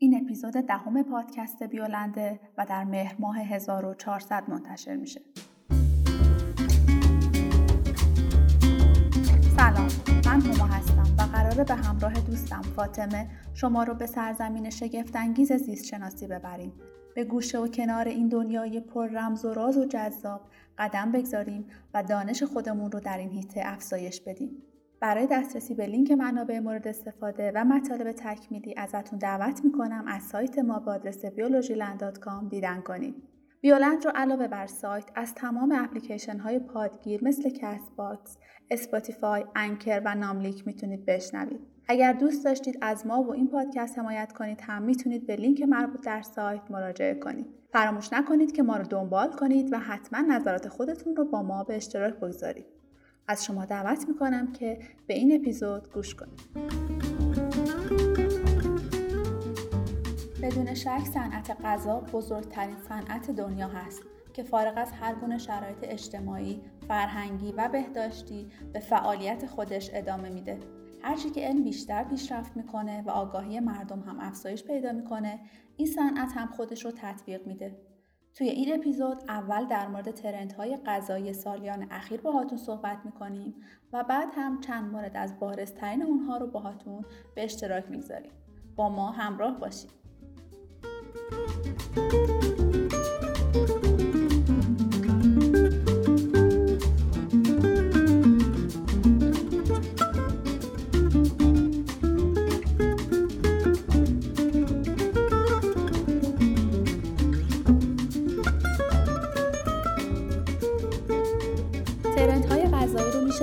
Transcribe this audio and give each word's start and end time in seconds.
این 0.00 0.22
اپیزود 0.22 0.52
دهم 0.52 1.02
پادکست 1.02 1.62
بیولنده 1.62 2.40
و 2.58 2.66
در 2.66 2.84
مهر 2.84 3.16
ماه 3.18 3.38
1400 3.38 4.44
منتشر 4.48 4.96
میشه. 4.96 5.20
سلام، 9.56 9.88
من 10.26 10.40
هما 10.40 10.66
هستم 10.66 11.14
و 11.18 11.22
قراره 11.22 11.64
به 11.64 11.74
همراه 11.74 12.12
دوستم 12.12 12.62
فاطمه 12.62 13.30
شما 13.54 13.82
رو 13.82 13.94
به 13.94 14.06
سرزمین 14.06 14.70
شگفتانگیز 14.70 15.52
زیست 15.52 15.84
شناسی 15.84 16.26
ببریم. 16.26 16.72
به 17.14 17.24
گوشه 17.24 17.58
و 17.58 17.68
کنار 17.68 18.08
این 18.08 18.28
دنیای 18.28 18.80
پر 18.80 19.08
رمز 19.08 19.44
و 19.44 19.54
راز 19.54 19.76
و 19.76 19.84
جذاب 19.84 20.40
قدم 20.78 21.12
بگذاریم 21.12 21.66
و 21.94 22.02
دانش 22.02 22.42
خودمون 22.42 22.92
رو 22.92 23.00
در 23.00 23.18
این 23.18 23.30
هیته 23.30 23.60
افزایش 23.64 24.20
بدیم. 24.20 24.62
برای 25.00 25.26
دسترسی 25.30 25.74
به 25.74 25.86
لینک 25.86 26.10
منابع 26.10 26.58
مورد 26.58 26.88
استفاده 26.88 27.52
و 27.54 27.64
مطالب 27.64 28.12
تکمیلی 28.12 28.74
ازتون 28.76 29.18
دعوت 29.18 29.64
می‌کنم 29.64 30.04
از 30.08 30.22
سایت 30.22 30.58
ما 30.58 30.78
با 30.78 30.92
آدرس 30.92 31.24
بیولوژیلند.com 31.24 32.48
دیدن 32.50 32.80
کنید. 32.80 33.14
بیولند 33.60 34.04
رو 34.04 34.12
علاوه 34.14 34.48
بر 34.48 34.66
سایت 34.66 35.10
از 35.14 35.34
تمام 35.34 35.72
اپلیکیشن 35.78 36.38
های 36.38 36.58
پادگیر 36.58 37.24
مثل 37.24 37.50
Castbox، 37.50 38.38
Spotify، 38.70 39.44
Anchor 39.56 40.02
و 40.04 40.14
ناملیک 40.14 40.66
می‌تونید 40.66 41.06
بشنوید. 41.06 41.60
اگر 41.88 42.12
دوست 42.12 42.44
داشتید 42.44 42.78
از 42.82 43.06
ما 43.06 43.22
و 43.22 43.32
این 43.32 43.48
پادکست 43.48 43.98
حمایت 43.98 44.32
کنید 44.32 44.60
هم 44.60 44.82
می‌تونید 44.82 45.26
به 45.26 45.36
لینک 45.36 45.62
مربوط 45.62 46.00
در 46.00 46.22
سایت 46.22 46.70
مراجعه 46.70 47.14
کنید. 47.14 47.46
فراموش 47.72 48.12
نکنید 48.12 48.52
که 48.52 48.62
ما 48.62 48.76
رو 48.76 48.84
دنبال 48.84 49.30
کنید 49.32 49.72
و 49.72 49.78
حتما 49.78 50.20
نظرات 50.20 50.68
خودتون 50.68 51.16
رو 51.16 51.24
با 51.24 51.42
ما 51.42 51.64
به 51.64 51.76
اشتراک 51.76 52.14
بگذارید. 52.14 52.66
از 53.28 53.44
شما 53.44 53.64
دعوت 53.64 54.08
می‌کنم 54.08 54.52
که 54.52 54.78
به 55.06 55.14
این 55.14 55.40
اپیزود 55.40 55.92
گوش 55.92 56.14
کنید. 56.14 56.40
بدون 60.42 60.74
شک 60.74 61.04
صنعت 61.14 61.56
غذا 61.64 62.00
بزرگترین 62.00 62.76
صنعت 62.88 63.30
دنیا 63.30 63.68
هست 63.68 64.02
که 64.32 64.42
فارغ 64.42 64.72
از 64.76 64.92
هر 64.92 65.14
گونه 65.14 65.38
شرایط 65.38 65.78
اجتماعی، 65.82 66.60
فرهنگی 66.88 67.52
و 67.52 67.68
بهداشتی 67.68 68.50
به 68.72 68.80
فعالیت 68.80 69.46
خودش 69.46 69.90
ادامه 69.92 70.28
میده. 70.28 70.58
هرچی 71.02 71.30
که 71.30 71.40
علم 71.40 71.64
بیشتر 71.64 72.04
پیشرفت 72.04 72.56
می‌کنه 72.56 73.02
و 73.02 73.10
آگاهی 73.10 73.60
مردم 73.60 74.00
هم 74.00 74.20
افزایش 74.20 74.64
پیدا 74.64 74.92
می‌کنه، 74.92 75.40
این 75.76 75.88
صنعت 75.88 76.32
هم 76.32 76.46
خودش 76.46 76.84
رو 76.84 76.90
تطبیق 76.90 77.46
میده. 77.46 77.76
توی 78.38 78.48
این 78.48 78.74
اپیزود 78.74 79.22
اول 79.28 79.64
در 79.64 79.88
مورد 79.88 80.10
ترندهای 80.10 80.76
غذایی 80.86 81.32
سالیان 81.32 81.86
اخیر 81.90 82.20
باهاتون 82.20 82.58
صحبت 82.58 82.98
می‌کنیم 83.04 83.54
و 83.92 84.04
بعد 84.04 84.28
هم 84.36 84.60
چند 84.60 84.92
مورد 84.92 85.16
از 85.16 85.38
بارزترین 85.38 86.02
اونها 86.02 86.36
رو 86.36 86.46
باهاتون 86.46 87.04
به 87.34 87.44
اشتراک 87.44 87.90
می‌گذاریم. 87.90 88.32
با 88.76 88.88
ما 88.88 89.10
همراه 89.10 89.58
باشید. 89.60 89.90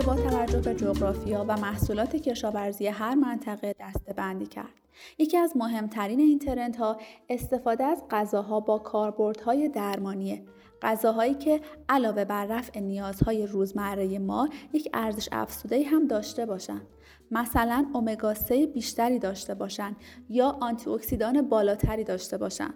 با 0.02 0.16
توجه 0.16 0.60
به 0.60 0.76
جغرافیا 0.76 1.46
و 1.48 1.58
محصولات 1.58 2.16
کشاورزی 2.16 2.88
هر 2.88 3.16
منطقه 3.16 3.76
دسته 3.80 4.14
بندی 4.14 4.46
کرد. 4.46 4.74
یکی 5.18 5.38
از 5.38 5.58
مهمترین 5.58 6.20
این 6.20 6.40
ترندها 6.40 6.98
استفاده 7.30 7.84
از 7.84 8.04
غذاها 8.10 8.60
با 8.60 8.80
کاربردهای 8.80 9.70
درمانیه. 9.70 10.44
غذاهایی 10.82 11.34
که 11.34 11.62
علاوه 11.90 12.26
بر 12.26 12.46
رفع 12.46 12.80
نیازهای 12.80 13.48
روزمره 13.48 14.20
ما 14.20 14.50
یک 14.74 14.90
ارزش 14.94 15.30
افزوده 15.32 15.84
هم 15.84 16.08
داشته 16.08 16.46
باشند. 16.46 16.88
مثلا 17.32 17.86
امگا 17.96 18.34
3 18.34 18.66
بیشتری 18.66 19.20
داشته 19.20 19.54
باشند 19.54 19.96
یا 20.30 20.58
آنتی 20.62 20.90
اکسیدان 20.90 21.42
بالاتری 21.42 22.04
داشته 22.04 22.38
باشند. 22.38 22.74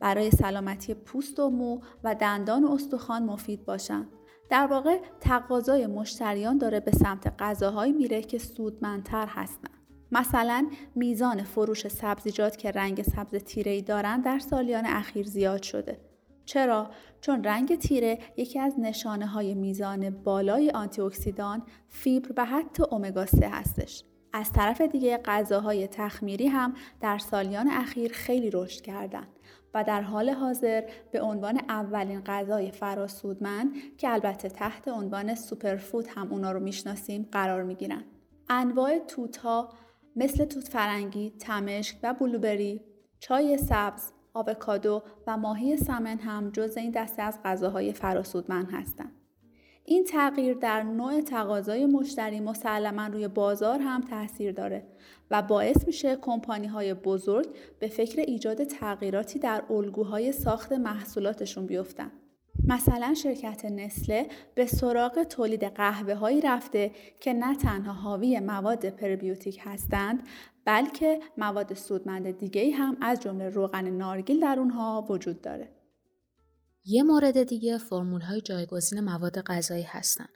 برای 0.00 0.30
سلامتی 0.30 0.94
پوست 0.94 1.40
و 1.40 1.50
مو 1.50 1.80
و 2.04 2.14
دندان 2.14 2.64
و 2.64 2.72
استخوان 2.72 3.22
مفید 3.22 3.64
باشند. 3.64 4.08
در 4.50 4.66
واقع 4.66 4.98
تقاضای 5.20 5.86
مشتریان 5.86 6.58
داره 6.58 6.80
به 6.80 6.90
سمت 6.90 7.32
غذاهایی 7.38 7.92
میره 7.92 8.22
که 8.22 8.38
سودمندتر 8.38 9.26
هستن. 9.26 9.70
مثلا 10.12 10.70
میزان 10.94 11.42
فروش 11.42 11.88
سبزیجات 11.88 12.56
که 12.56 12.70
رنگ 12.70 13.02
سبز 13.02 13.34
تیره 13.34 13.72
ای 13.72 13.82
دارن 13.82 14.20
در 14.20 14.38
سالیان 14.38 14.86
اخیر 14.86 15.26
زیاد 15.26 15.62
شده. 15.62 16.00
چرا؟ 16.44 16.90
چون 17.20 17.44
رنگ 17.44 17.78
تیره 17.78 18.18
یکی 18.36 18.58
از 18.58 18.74
نشانه 18.78 19.26
های 19.26 19.54
میزان 19.54 20.10
بالای 20.10 20.70
آنتی 20.70 21.02
اکسیدان، 21.02 21.62
فیبر 21.88 22.32
و 22.36 22.44
حتی 22.44 22.82
امگا 22.92 23.26
3 23.26 23.48
هستش. 23.48 24.04
از 24.36 24.52
طرف 24.52 24.80
دیگه 24.80 25.18
غذاهای 25.24 25.88
تخمیری 25.88 26.46
هم 26.46 26.74
در 27.00 27.18
سالیان 27.18 27.68
اخیر 27.70 28.12
خیلی 28.12 28.50
رشد 28.50 28.80
کردند. 28.80 29.28
و 29.74 29.84
در 29.84 30.02
حال 30.02 30.30
حاضر 30.30 30.82
به 31.12 31.20
عنوان 31.22 31.60
اولین 31.68 32.20
غذای 32.20 32.70
فراسودمند 32.70 33.74
که 33.98 34.12
البته 34.12 34.48
تحت 34.48 34.88
عنوان 34.88 35.34
سوپرفود 35.34 36.06
هم 36.08 36.32
اونا 36.32 36.52
رو 36.52 36.60
می‌شناسیم 36.60 37.28
قرار 37.32 37.62
می‌گیرن. 37.62 38.04
انواع 38.48 38.98
توت 38.98 39.36
ها 39.36 39.68
مثل 40.16 40.44
توت 40.44 40.68
فرنگی، 40.68 41.30
تمشک 41.30 41.96
و 42.02 42.14
بلوبری، 42.14 42.80
چای 43.18 43.58
سبز، 43.58 44.12
آووکادو 44.34 45.02
و 45.26 45.36
ماهی 45.36 45.76
سمن 45.76 46.18
هم 46.18 46.50
جز 46.50 46.76
این 46.76 46.90
دسته 46.90 47.22
از 47.22 47.38
غذاهای 47.44 47.92
فراسودمند 47.92 48.70
هستند. 48.72 49.12
این 49.88 50.04
تغییر 50.04 50.54
در 50.54 50.82
نوع 50.82 51.20
تقاضای 51.20 51.86
مشتری 51.86 52.40
مسلما 52.40 53.06
روی 53.06 53.28
بازار 53.28 53.80
هم 53.80 54.00
تاثیر 54.00 54.52
داره 54.52 54.82
و 55.30 55.42
باعث 55.42 55.86
میشه 55.86 56.16
کمپانی 56.16 56.66
های 56.66 56.94
بزرگ 56.94 57.46
به 57.78 57.88
فکر 57.88 58.20
ایجاد 58.20 58.64
تغییراتی 58.64 59.38
در 59.38 59.62
الگوهای 59.70 60.32
ساخت 60.32 60.72
محصولاتشون 60.72 61.66
بیفتن. 61.66 62.12
مثلا 62.68 63.14
شرکت 63.14 63.64
نسله 63.64 64.26
به 64.54 64.66
سراغ 64.66 65.22
تولید 65.22 65.64
قهوه 65.64 66.14
هایی 66.14 66.40
رفته 66.40 66.90
که 67.20 67.32
نه 67.32 67.56
تنها 67.56 67.92
حاوی 67.92 68.40
مواد 68.40 68.88
پربیوتیک 68.90 69.60
هستند 69.64 70.22
بلکه 70.64 71.20
مواد 71.38 71.74
سودمند 71.74 72.38
دیگه 72.38 72.70
هم 72.70 72.96
از 73.00 73.20
جمله 73.20 73.48
روغن 73.48 73.90
نارگیل 73.90 74.40
در 74.40 74.58
اونها 74.58 75.06
وجود 75.08 75.40
داره. 75.40 75.75
یه 76.88 77.02
مورد 77.02 77.42
دیگه 77.42 77.78
فرمول 77.78 78.20
های 78.20 78.40
جایگزین 78.40 79.00
مواد 79.00 79.40
غذایی 79.40 79.82
هستن. 79.82 80.26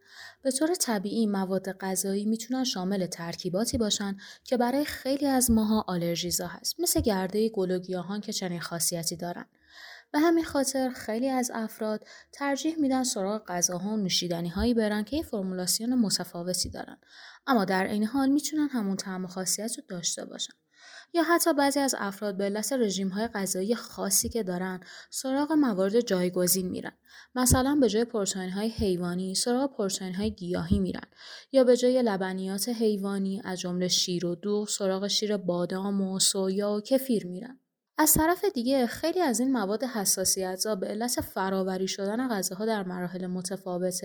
به 0.42 0.50
طور 0.50 0.74
طبیعی 0.74 1.26
مواد 1.26 1.72
غذایی 1.72 2.24
می‌تونن 2.24 2.64
شامل 2.64 3.06
ترکیباتی 3.06 3.78
باشن 3.78 4.16
که 4.44 4.56
برای 4.56 4.84
خیلی 4.84 5.26
از 5.26 5.50
ماها 5.50 5.84
آلرژیزا 5.88 6.46
هست 6.46 6.80
مثل 6.80 7.00
گرده 7.00 7.48
گل 7.48 7.70
و 7.70 7.78
گیاهان 7.78 8.20
که 8.20 8.32
چنین 8.32 8.60
خاصیتی 8.60 9.16
دارن. 9.16 9.46
به 10.12 10.18
همین 10.18 10.44
خاطر 10.44 10.90
خیلی 10.90 11.28
از 11.28 11.50
افراد 11.54 12.04
ترجیح 12.32 12.76
میدن 12.78 13.04
سراغ 13.04 13.44
غذاها 13.46 13.90
و 13.90 13.96
نوشیدنی 13.96 14.48
هایی 14.48 14.74
برن 14.74 15.04
که 15.04 15.16
یه 15.16 15.22
فرمولاسیون 15.22 15.94
متفاوتی 15.94 16.70
دارن 16.70 16.98
اما 17.46 17.64
در 17.64 17.84
این 17.84 18.04
حال 18.04 18.28
می‌تونن 18.28 18.68
همون 18.68 18.96
طعم 18.96 19.24
و 19.24 19.28
خاصیت 19.28 19.78
رو 19.78 19.84
داشته 19.88 20.24
باشن 20.24 20.52
یا 21.14 21.22
حتی 21.22 21.54
بعضی 21.54 21.80
از 21.80 21.94
افراد 21.98 22.36
به 22.36 22.44
علت 22.44 22.72
رژیم 22.72 23.08
های 23.08 23.26
غذایی 23.26 23.74
خاصی 23.74 24.28
که 24.28 24.42
دارن 24.42 24.80
سراغ 25.10 25.52
موارد 25.52 26.00
جایگزین 26.00 26.68
میرن. 26.68 26.92
مثلا 27.34 27.78
به 27.80 27.88
جای 27.88 28.04
پروتئین 28.04 28.50
های 28.50 28.68
حیوانی 28.68 29.34
سراغ 29.34 29.76
پروتئین 29.76 30.14
های 30.14 30.30
گیاهی 30.30 30.78
میرن. 30.78 31.06
یا 31.52 31.64
به 31.64 31.76
جای 31.76 32.02
لبنیات 32.02 32.68
حیوانی 32.68 33.42
از 33.44 33.60
جمله 33.60 33.88
شیر 33.88 34.26
و 34.26 34.34
دوغ 34.34 34.68
سراغ 34.68 35.06
شیر 35.06 35.36
بادام 35.36 36.00
و 36.00 36.18
سویا 36.18 36.72
و 36.72 36.80
کفیر 36.80 37.26
میرن. 37.26 37.60
از 37.98 38.12
طرف 38.12 38.44
دیگه 38.44 38.86
خیلی 38.86 39.20
از 39.20 39.40
این 39.40 39.52
مواد 39.52 39.84
حساسیت 39.84 40.64
به 40.80 40.86
علت 40.86 41.20
فراوری 41.20 41.88
شدن 41.88 42.28
غذاها 42.28 42.66
در 42.66 42.82
مراحل 42.82 43.26
متفاوت 43.26 44.00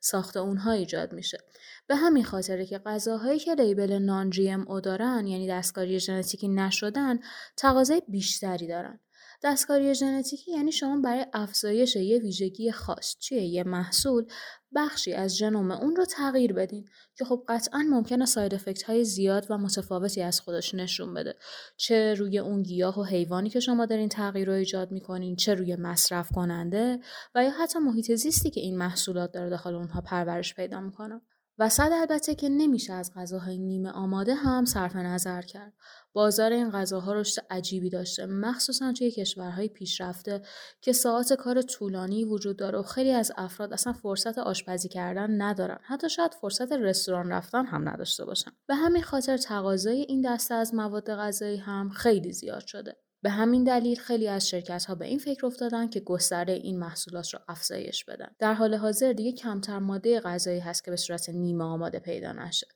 ساخت 0.00 0.36
اونها 0.36 0.72
ایجاد 0.72 1.12
میشه. 1.12 1.38
به 1.86 1.96
همین 1.96 2.24
خاطره 2.24 2.66
که 2.66 2.78
غذاهایی 2.78 3.38
که 3.38 3.54
لیبل 3.54 3.92
نان 3.92 4.30
جی 4.30 4.50
ام 4.50 4.68
او 4.68 4.80
دارن 4.80 5.26
یعنی 5.26 5.48
دستکاری 5.48 6.00
ژنتیکی 6.00 6.48
نشدن 6.48 7.18
تقاضای 7.56 8.02
بیشتری 8.08 8.66
دارن. 8.66 9.00
دستکاری 9.42 9.94
ژنتیکی 9.94 10.52
یعنی 10.52 10.72
شما 10.72 11.00
برای 11.00 11.26
افزایش 11.32 11.96
یه 11.96 12.18
ویژگی 12.18 12.72
خاص 12.72 13.16
توی 13.28 13.38
یه 13.38 13.64
محصول 13.64 14.26
بخشی 14.74 15.12
از 15.12 15.36
ژنوم 15.36 15.70
اون 15.70 15.96
رو 15.96 16.04
تغییر 16.04 16.52
بدین 16.52 16.88
که 17.16 17.24
خب 17.24 17.44
قطعا 17.48 17.84
ممکنه 17.90 18.26
ساید 18.26 18.54
افکت 18.54 18.82
های 18.82 19.04
زیاد 19.04 19.46
و 19.50 19.58
متفاوتی 19.58 20.22
از 20.22 20.40
خودش 20.40 20.74
نشون 20.74 21.14
بده. 21.14 21.34
چه 21.76 22.14
روی 22.14 22.38
اون 22.38 22.62
گیاه 22.62 23.00
و 23.00 23.02
حیوانی 23.02 23.50
که 23.50 23.60
شما 23.60 23.86
دارین 23.86 24.08
تغییر 24.08 24.48
رو 24.48 24.54
ایجاد 24.54 24.90
می‌کنین 24.92 25.36
چه 25.36 25.54
روی 25.54 25.76
مصرف 25.76 26.32
کننده 26.32 27.00
و 27.34 27.44
یا 27.44 27.50
حتی 27.50 27.78
محیط 27.78 28.14
زیستی 28.14 28.50
که 28.50 28.60
این 28.60 28.78
محصولات 28.78 29.32
داره 29.32 29.50
داخل 29.50 29.74
اونها 29.74 30.00
پرورش 30.00 30.54
پیدا 30.54 30.80
می‌کنه. 30.80 31.20
وسط 31.58 31.92
البته 31.92 32.34
که 32.34 32.48
نمیشه 32.48 32.92
از 32.92 33.12
غذاهای 33.16 33.58
نیمه 33.58 33.90
آماده 33.90 34.34
هم 34.34 34.64
صرف 34.64 34.96
نظر 34.96 35.42
کرد. 35.42 35.72
بازار 36.12 36.52
این 36.52 36.70
غذاها 36.70 37.12
رشد 37.12 37.42
عجیبی 37.50 37.90
داشته 37.90 38.26
مخصوصا 38.26 38.92
توی 38.92 39.10
کشورهای 39.10 39.68
پیشرفته 39.68 40.42
که 40.80 40.92
ساعت 40.92 41.32
کار 41.32 41.62
طولانی 41.62 42.24
وجود 42.24 42.56
داره 42.56 42.78
و 42.78 42.82
خیلی 42.82 43.10
از 43.10 43.32
افراد 43.36 43.72
اصلا 43.72 43.92
فرصت 43.92 44.38
آشپزی 44.38 44.88
کردن 44.88 45.42
ندارن. 45.42 45.78
حتی 45.82 46.10
شاید 46.10 46.34
فرصت 46.34 46.72
رستوران 46.72 47.32
رفتن 47.32 47.66
هم 47.66 47.88
نداشته 47.88 48.24
باشن. 48.24 48.50
به 48.66 48.74
همین 48.74 49.02
خاطر 49.02 49.36
تقاضای 49.36 50.00
این 50.00 50.20
دسته 50.20 50.54
از 50.54 50.74
مواد 50.74 51.10
غذایی 51.10 51.56
هم 51.56 51.90
خیلی 51.90 52.32
زیاد 52.32 52.66
شده. 52.66 53.03
به 53.24 53.30
همین 53.30 53.64
دلیل 53.64 53.98
خیلی 53.98 54.28
از 54.28 54.48
شرکت 54.48 54.84
ها 54.84 54.94
به 54.94 55.04
این 55.04 55.18
فکر 55.18 55.46
افتادن 55.46 55.88
که 55.88 56.00
گسترده 56.00 56.52
این 56.52 56.78
محصولات 56.78 57.34
را 57.34 57.40
افزایش 57.48 58.04
بدن. 58.04 58.28
در 58.38 58.54
حال 58.54 58.74
حاضر 58.74 59.12
دیگه 59.12 59.32
کمتر 59.32 59.78
ماده 59.78 60.20
غذایی 60.20 60.60
هست 60.60 60.84
که 60.84 60.90
به 60.90 60.96
صورت 60.96 61.28
نیمه 61.28 61.64
آماده 61.64 61.98
پیدا 61.98 62.32
نشه. 62.32 62.66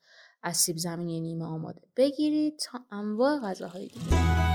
از 0.43 0.57
سیب 0.57 0.77
زمینی 0.77 1.21
نیمه 1.21 1.45
آماده 1.45 1.81
بگیرید 1.97 2.59
تا 2.59 2.81
انواع 2.91 3.41
غذاهای 3.41 3.87
دیگه. 3.89 4.48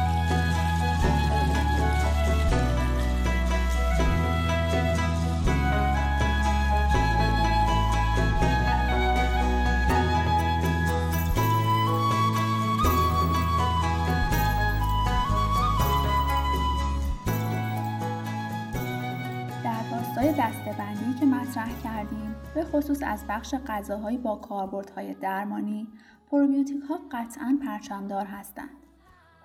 دستبندی 20.38 21.14
که 21.20 21.26
مطرح 21.26 21.82
کردیم 21.84 22.36
به 22.56 22.64
خصوص 22.64 23.04
از 23.06 23.26
بخش 23.30 23.56
غذاهایی 23.68 24.18
با 24.18 24.36
کاربردهای 24.36 25.14
درمانی 25.14 25.88
پروبیوتیک 26.32 26.84
ها 26.84 27.00
قطعا 27.12 27.60
پرچمدار 27.66 28.26
هستند 28.26 28.70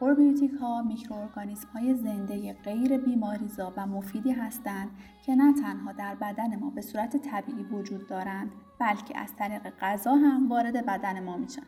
پروبیوتیک 0.00 0.50
ها 0.60 0.82
میکروارگانیسم 0.82 1.68
های 1.68 1.94
زنده 1.94 2.52
غیر 2.52 2.98
بیماریزا 2.98 3.72
و 3.76 3.86
مفیدی 3.86 4.30
هستند 4.30 4.90
که 5.22 5.34
نه 5.34 5.52
تنها 5.52 5.92
در 5.92 6.14
بدن 6.14 6.58
ما 6.58 6.70
به 6.70 6.82
صورت 6.82 7.16
طبیعی 7.16 7.62
وجود 7.62 8.06
دارند 8.06 8.50
بلکه 8.78 9.18
از 9.18 9.36
طریق 9.36 9.72
غذا 9.80 10.14
هم 10.14 10.48
وارد 10.48 10.86
بدن 10.86 11.24
ما 11.24 11.36
میشن 11.36 11.66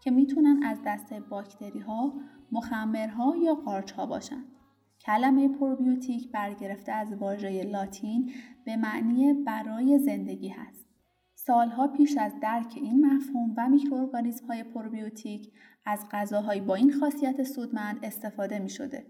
که 0.00 0.10
می‌تونن 0.10 0.62
از 0.62 0.78
دسته 0.86 1.20
باکتری 1.20 1.80
ها، 1.80 2.12
مخمرها 2.52 3.36
یا 3.36 3.54
قارچ 3.54 3.92
ها 3.92 4.06
باشند. 4.06 4.44
کلمه 5.06 5.48
پروبیوتیک 5.48 6.30
برگرفته 6.30 6.92
از 6.92 7.12
واژه 7.12 7.62
لاتین 7.62 8.32
به 8.64 8.76
معنی 8.76 9.32
برای 9.32 9.98
زندگی 9.98 10.48
هست. 10.48 10.86
سالها 11.34 11.88
پیش 11.88 12.16
از 12.16 12.32
درک 12.42 12.72
این 12.76 13.06
مفهوم 13.06 13.54
و 13.56 13.68
میکروارگانیسم 13.68 14.46
های 14.46 14.62
پروبیوتیک 14.62 15.52
از 15.84 16.06
غذاهایی 16.10 16.60
با 16.60 16.74
این 16.74 16.92
خاصیت 16.92 17.42
سودمند 17.42 17.98
استفاده 18.02 18.58
می 18.58 18.70
شده. 18.70 19.06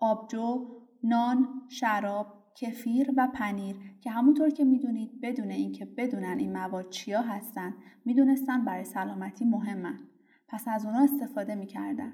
آبجو، 0.00 0.66
نان، 1.04 1.48
شراب، 1.68 2.26
کفیر 2.56 3.10
و 3.16 3.28
پنیر 3.34 3.76
که 4.00 4.10
همونطور 4.10 4.50
که 4.50 4.64
می‌دونید 4.64 5.20
بدون 5.20 5.50
اینکه 5.50 5.84
بدونن 5.84 6.38
این 6.38 6.52
مواد 6.52 6.90
چیا 6.90 7.22
هستن 7.22 7.74
می‌دونستن 8.04 8.64
برای 8.64 8.84
سلامتی 8.84 9.44
مهمن. 9.44 9.98
پس 10.48 10.64
از 10.68 10.86
اونا 10.86 10.98
استفاده 10.98 11.54
می‌کردن. 11.54 12.12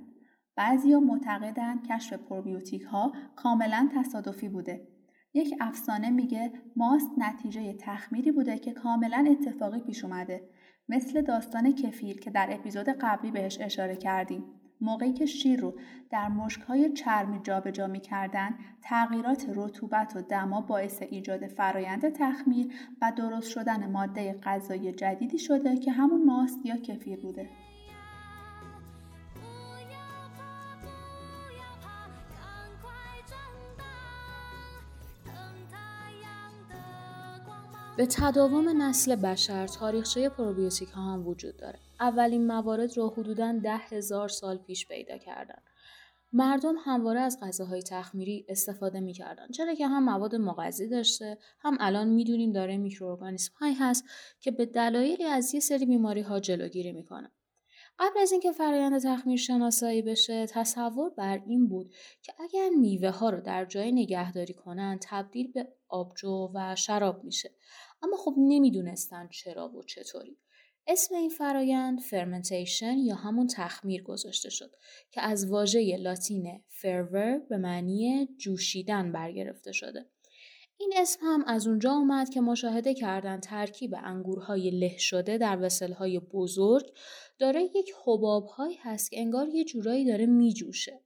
بعضیا 0.56 1.00
معتقدند 1.00 1.86
کشف 1.86 2.12
پروبیوتیک 2.12 2.82
ها 2.82 3.12
کاملا 3.36 3.88
تصادفی 3.94 4.48
بوده. 4.48 4.88
یک 5.34 5.54
افسانه 5.60 6.10
میگه 6.10 6.52
ماست 6.76 7.10
نتیجه 7.18 7.72
تخمیری 7.72 8.32
بوده 8.32 8.58
که 8.58 8.72
کاملا 8.72 9.26
اتفاقی 9.30 9.80
پیش 9.80 10.04
اومده. 10.04 10.48
مثل 10.88 11.22
داستان 11.22 11.72
کفیر 11.72 12.20
که 12.20 12.30
در 12.30 12.48
اپیزود 12.50 12.88
قبلی 12.88 13.30
بهش 13.30 13.58
اشاره 13.60 13.96
کردیم. 13.96 14.44
موقعی 14.80 15.12
که 15.12 15.26
شیر 15.26 15.60
رو 15.60 15.74
در 16.10 16.28
مشکهای 16.28 16.92
چرمی 16.92 17.40
جابجا 17.42 17.86
می‌کردن 17.86 18.58
تغییرات 18.82 19.46
رطوبت 19.54 20.16
و 20.16 20.22
دما 20.22 20.60
باعث 20.60 21.02
ایجاد 21.02 21.46
فرایند 21.46 22.08
تخمیر 22.08 22.66
و 23.02 23.12
درست 23.16 23.50
شدن 23.50 23.90
ماده 23.90 24.38
غذایی 24.42 24.92
جدیدی 24.92 25.38
شده 25.38 25.76
که 25.76 25.92
همون 25.92 26.24
ماست 26.24 26.66
یا 26.66 26.76
کفیر 26.76 27.20
بوده. 27.20 27.50
به 37.96 38.06
تداوم 38.06 38.82
نسل 38.82 39.17
بشر 39.17 39.67
تاریخچه 39.67 40.29
پروبیوتیک 40.29 40.88
ها 40.88 41.02
هم 41.02 41.26
وجود 41.26 41.56
داره. 41.56 41.79
اولین 42.00 42.46
موارد 42.46 42.96
رو 42.96 43.08
حدوداً 43.08 43.52
ده 43.62 43.76
هزار 43.76 44.29
سال 44.29 44.58
پیش 44.58 44.88
پیدا 44.88 45.19
کردن. 45.19 45.58
مردم 46.32 46.75
همواره 46.85 47.20
از 47.20 47.38
غذاهای 47.43 47.82
تخمیری 47.82 48.46
استفاده 48.49 49.00
می‌کردن 49.00 49.49
چرا 49.49 49.75
که 49.75 49.87
هم 49.87 50.05
مواد 50.05 50.35
مغذی 50.35 50.88
داشته 50.88 51.38
هم 51.61 51.76
الان 51.81 52.08
می‌دونیم 52.08 52.52
داره 52.52 52.76
میکروارگانیسم 52.76 53.52
هایی 53.61 53.75
هست 53.75 54.05
که 54.40 54.50
به 54.50 54.67
دلایلی 54.67 55.25
از 55.25 55.55
یه 55.55 55.61
سری 55.61 55.87
بیماری 55.87 56.20
ها 56.20 56.40
جلوگیری 56.40 56.93
می‌کنن 56.93 57.31
قبل 57.99 58.19
از 58.20 58.32
اینکه 58.32 58.52
فرایند 58.52 59.02
تخمیر 59.02 59.38
شناسایی 59.38 60.02
بشه 60.02 60.46
تصور 60.46 61.11
بر 61.11 61.43
این 61.46 61.69
بود 61.69 61.94
که 62.23 62.32
اگر 62.38 62.69
میوه 62.69 63.11
ها 63.11 63.31
رو 63.31 63.41
در 63.41 63.64
جای 63.64 63.93
نگهداری 63.93 64.55
کنن 64.55 64.99
تبدیل 65.02 65.52
به 65.52 65.69
آبجو 65.88 66.50
و 66.55 66.76
شراب 66.76 67.25
میشه. 67.25 67.50
اما 68.02 68.17
خب 68.17 68.35
نمی‌دونستن 68.38 69.29
چرا 69.29 69.69
و 69.69 69.82
چطوری. 69.82 70.38
اسم 70.87 71.14
این 71.14 71.31
فرایند 71.31 72.00
فرمنتیشن 72.00 72.99
یا 72.99 73.14
همون 73.14 73.46
تخمیر 73.46 74.02
گذاشته 74.02 74.50
شد 74.50 74.70
که 75.11 75.20
از 75.20 75.50
واژه 75.50 75.97
لاتین 75.97 76.64
فرور 76.69 77.38
به 77.38 77.56
معنی 77.56 78.29
جوشیدن 78.38 79.12
برگرفته 79.12 79.73
شده. 79.73 80.11
این 80.79 80.93
اسم 80.97 81.21
هم 81.23 81.44
از 81.47 81.67
اونجا 81.67 81.93
اومد 81.93 82.29
که 82.31 82.41
مشاهده 82.41 82.94
کردن 82.94 83.41
ترکیب 83.41 83.94
انگورهای 84.05 84.71
له 84.71 84.99
شده 84.99 85.38
در 85.38 85.59
وسلهای 85.62 86.19
بزرگ 86.19 86.93
داره 87.38 87.62
یک 87.62 87.93
حبابهایی 88.05 88.76
هست 88.82 89.11
که 89.11 89.21
انگار 89.21 89.49
یه 89.49 89.65
جورایی 89.65 90.05
داره 90.05 90.26
میجوشه. 90.26 91.00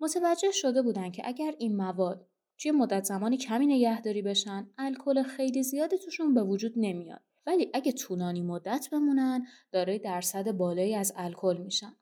متوجه 0.00 0.50
شده 0.50 0.82
بودن 0.82 1.10
که 1.10 1.22
اگر 1.26 1.54
این 1.58 1.76
مواد 1.76 2.26
توی 2.58 2.70
مدت 2.70 3.04
زمانی 3.04 3.36
کمی 3.36 3.66
نگهداری 3.66 4.22
بشن 4.22 4.70
الکل 4.78 5.22
خیلی 5.22 5.62
زیادی 5.62 5.98
توشون 5.98 6.34
به 6.34 6.42
وجود 6.42 6.72
نمیاد 6.76 7.20
ولی 7.46 7.70
اگه 7.74 7.92
طولانی 7.92 8.42
مدت 8.42 8.88
بمونن 8.92 9.46
داره 9.72 9.98
درصد 9.98 10.52
بالایی 10.52 10.94
از 10.94 11.12
الکل 11.16 11.56
میشن 11.56 11.96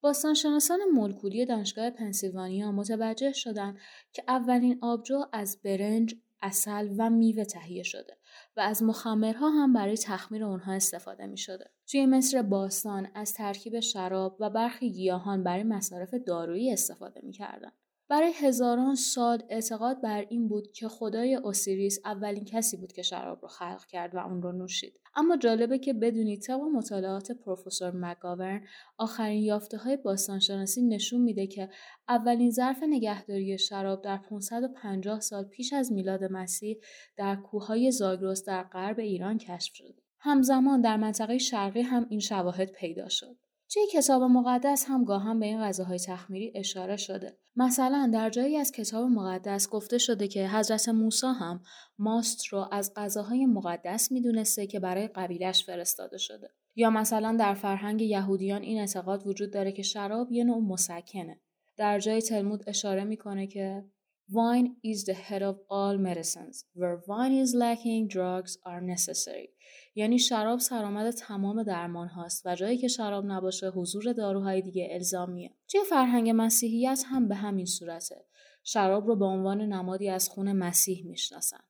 باستانشناسان 0.00 0.78
مولکولی 0.94 1.46
دانشگاه 1.46 1.90
پنسیلوانیا 1.90 2.72
متوجه 2.72 3.32
شدند 3.32 3.78
که 4.12 4.24
اولین 4.28 4.78
آبجو 4.82 5.24
از 5.32 5.60
برنج 5.64 6.14
اصل 6.42 6.94
و 6.98 7.10
میوه 7.10 7.44
تهیه 7.44 7.82
شده 7.82 8.16
و 8.56 8.60
از 8.60 8.82
مخمرها 8.82 9.50
هم 9.50 9.72
برای 9.72 9.96
تخمیر 9.96 10.44
اونها 10.44 10.72
استفاده 10.72 11.26
می 11.26 11.38
شده. 11.38 11.70
توی 11.86 12.06
مصر 12.06 12.42
باستان 12.42 13.08
از 13.14 13.34
ترکیب 13.34 13.80
شراب 13.80 14.36
و 14.40 14.50
برخی 14.50 14.90
گیاهان 14.90 15.44
برای 15.44 15.62
مصارف 15.62 16.14
دارویی 16.14 16.72
استفاده 16.72 17.20
می 17.24 17.32
کردن. 17.32 17.72
برای 18.12 18.32
هزاران 18.32 18.94
سال 18.94 19.42
اعتقاد 19.50 20.00
بر 20.00 20.26
این 20.28 20.48
بود 20.48 20.72
که 20.72 20.88
خدای 20.88 21.34
اوسیریس 21.34 21.98
اولین 22.04 22.44
کسی 22.44 22.76
بود 22.76 22.92
که 22.92 23.02
شراب 23.02 23.38
رو 23.42 23.48
خلق 23.48 23.86
کرد 23.86 24.14
و 24.14 24.18
اون 24.18 24.42
رو 24.42 24.52
نوشید. 24.52 25.00
اما 25.14 25.36
جالبه 25.36 25.78
که 25.78 25.92
بدونید 25.92 26.40
طبق 26.42 26.60
مطالعات 26.60 27.32
پروفسور 27.32 27.90
مگاورن 27.94 28.64
آخرین 28.98 29.42
یافته 29.42 29.78
های 29.78 29.96
باستانشناسی 29.96 30.82
نشون 30.82 31.20
میده 31.20 31.46
که 31.46 31.68
اولین 32.08 32.50
ظرف 32.50 32.82
نگهداری 32.82 33.58
شراب 33.58 34.02
در 34.02 34.16
550 34.16 35.20
سال 35.20 35.44
پیش 35.44 35.72
از 35.72 35.92
میلاد 35.92 36.24
مسیح 36.24 36.76
در 37.16 37.36
کوههای 37.36 37.90
زاگرس 37.90 38.44
در 38.44 38.62
غرب 38.62 38.98
ایران 38.98 39.38
کشف 39.38 39.74
شد. 39.74 40.00
همزمان 40.18 40.80
در 40.80 40.96
منطقه 40.96 41.38
شرقی 41.38 41.82
هم 41.82 42.06
این 42.10 42.20
شواهد 42.20 42.72
پیدا 42.72 43.08
شد. 43.08 43.36
توی 43.72 43.86
کتاب 43.92 44.22
مقدس 44.22 44.84
هم 44.88 45.04
گاهم 45.04 45.40
به 45.40 45.46
این 45.46 45.60
غذاهای 45.60 45.98
تخمیری 45.98 46.52
اشاره 46.54 46.96
شده. 46.96 47.38
مثلا 47.56 48.10
در 48.12 48.30
جایی 48.30 48.56
از 48.56 48.72
کتاب 48.72 49.04
مقدس 49.04 49.68
گفته 49.68 49.98
شده 49.98 50.28
که 50.28 50.48
حضرت 50.48 50.88
موسی 50.88 51.26
هم 51.26 51.62
ماست 51.98 52.46
رو 52.46 52.68
از 52.72 52.92
غذاهای 52.96 53.46
مقدس 53.46 54.12
می‌دونسته 54.12 54.66
که 54.66 54.80
برای 54.80 55.08
قبیلش 55.08 55.64
فرستاده 55.66 56.18
شده. 56.18 56.48
یا 56.76 56.90
مثلا 56.90 57.36
در 57.38 57.54
فرهنگ 57.54 58.02
یهودیان 58.02 58.62
این 58.62 58.78
اعتقاد 58.78 59.26
وجود 59.26 59.52
داره 59.52 59.72
که 59.72 59.82
شراب 59.82 60.32
یه 60.32 60.44
نوع 60.44 60.62
مسکنه. 60.62 61.40
در 61.76 61.98
جای 61.98 62.22
تلمود 62.22 62.64
اشاره 62.66 63.04
می‌کنه 63.04 63.46
که 63.46 63.84
Wine 64.30 64.68
is 64.92 65.04
the 65.04 65.16
head 65.28 65.42
of 65.42 65.56
all 65.68 65.96
medicines. 66.08 66.64
Where 66.74 66.98
wine 67.10 67.34
is 67.44 67.54
lacking, 67.54 68.02
drugs 68.16 68.52
are 68.70 68.80
necessary. 68.94 69.48
یعنی 69.94 70.18
شراب 70.18 70.58
سرآمد 70.58 71.10
تمام 71.10 71.62
درمان 71.62 72.08
هاست 72.08 72.46
و 72.46 72.54
جایی 72.54 72.78
که 72.78 72.88
شراب 72.88 73.24
نباشه 73.26 73.68
حضور 73.70 74.12
داروهای 74.12 74.62
دیگه 74.62 74.88
الزامیه. 74.90 75.50
توی 75.68 75.80
فرهنگ 75.90 76.32
مسیحیت 76.34 77.02
هم 77.06 77.28
به 77.28 77.34
همین 77.34 77.66
صورته. 77.66 78.24
شراب 78.64 79.06
رو 79.06 79.16
به 79.16 79.24
عنوان 79.24 79.60
نمادی 79.60 80.08
از 80.08 80.28
خون 80.28 80.52
مسیح 80.52 81.06
می‌شناسن. 81.06 81.60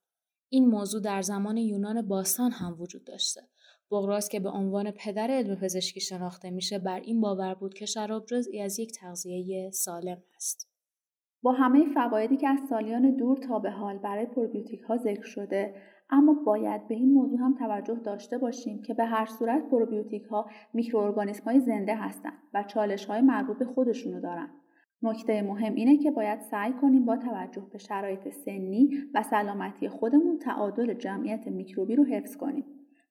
این 0.49 0.67
موضوع 0.67 1.01
در 1.01 1.23
زمان 1.23 1.57
یونان 1.57 2.09
باستان 2.09 2.51
هم 2.51 2.81
وجود 2.81 3.05
داشته. 3.05 3.41
بغراس 3.91 4.29
که 4.29 4.41
به 4.41 4.49
عنوان 4.49 4.91
پدر 4.91 5.31
علم 5.31 5.57
پزشکی 5.57 6.01
شناخته 6.01 6.51
میشه 6.51 6.79
بر 6.79 7.01
این 7.01 7.21
باور 7.21 7.55
بود 7.55 7.75
که 7.75 7.87
شراب 7.87 8.27
جزئی 8.27 8.61
از 8.61 8.79
یک 8.79 8.93
تغذیه 8.93 9.71
سالم 9.71 10.23
است. 10.37 10.69
با 11.43 11.53
همه 11.53 11.95
فوایدی 11.95 12.37
که 12.37 12.49
از 12.49 12.59
سالیان 12.69 13.17
دور 13.17 13.37
تا 13.37 13.59
به 13.59 13.71
حال 13.71 13.99
برای 13.99 14.27
پروبیوتیک 14.27 14.81
ها 14.81 14.97
ذکر 14.97 15.27
شده 15.27 15.75
اما 16.13 16.35
باید 16.47 16.89
به 16.89 16.95
این 16.95 17.13
موضوع 17.13 17.41
هم 17.41 17.55
توجه 17.55 17.95
داشته 17.95 18.39
باشیم 18.39 18.83
که 18.83 18.95
به 18.95 19.05
هر 19.05 19.27
صورت 19.27 19.69
پروبیوتیک 19.71 20.25
ها 20.25 20.47
میکروارگانیسم 20.75 21.45
های 21.45 21.61
زنده 21.61 21.97
هستند 21.97 22.39
و 22.55 22.63
چالش 22.63 23.05
های 23.05 23.21
مربوط 23.21 23.59
به 23.59 23.65
خودشونو 23.65 24.21
دارن. 24.21 24.49
نکته 25.03 25.43
مهم 25.43 25.75
اینه 25.75 25.97
که 25.97 26.11
باید 26.11 26.41
سعی 26.41 26.73
کنیم 26.73 27.05
با 27.05 27.17
توجه 27.17 27.67
به 27.73 27.79
شرایط 27.79 28.29
سنی 28.29 28.91
و 29.15 29.23
سلامتی 29.23 29.89
خودمون 29.89 30.39
تعادل 30.39 30.95
جمعیت 30.95 31.49
میکروبی 31.49 31.97
رو 31.97 32.05
حفظ 32.05 32.37
کنیم. 32.37 32.65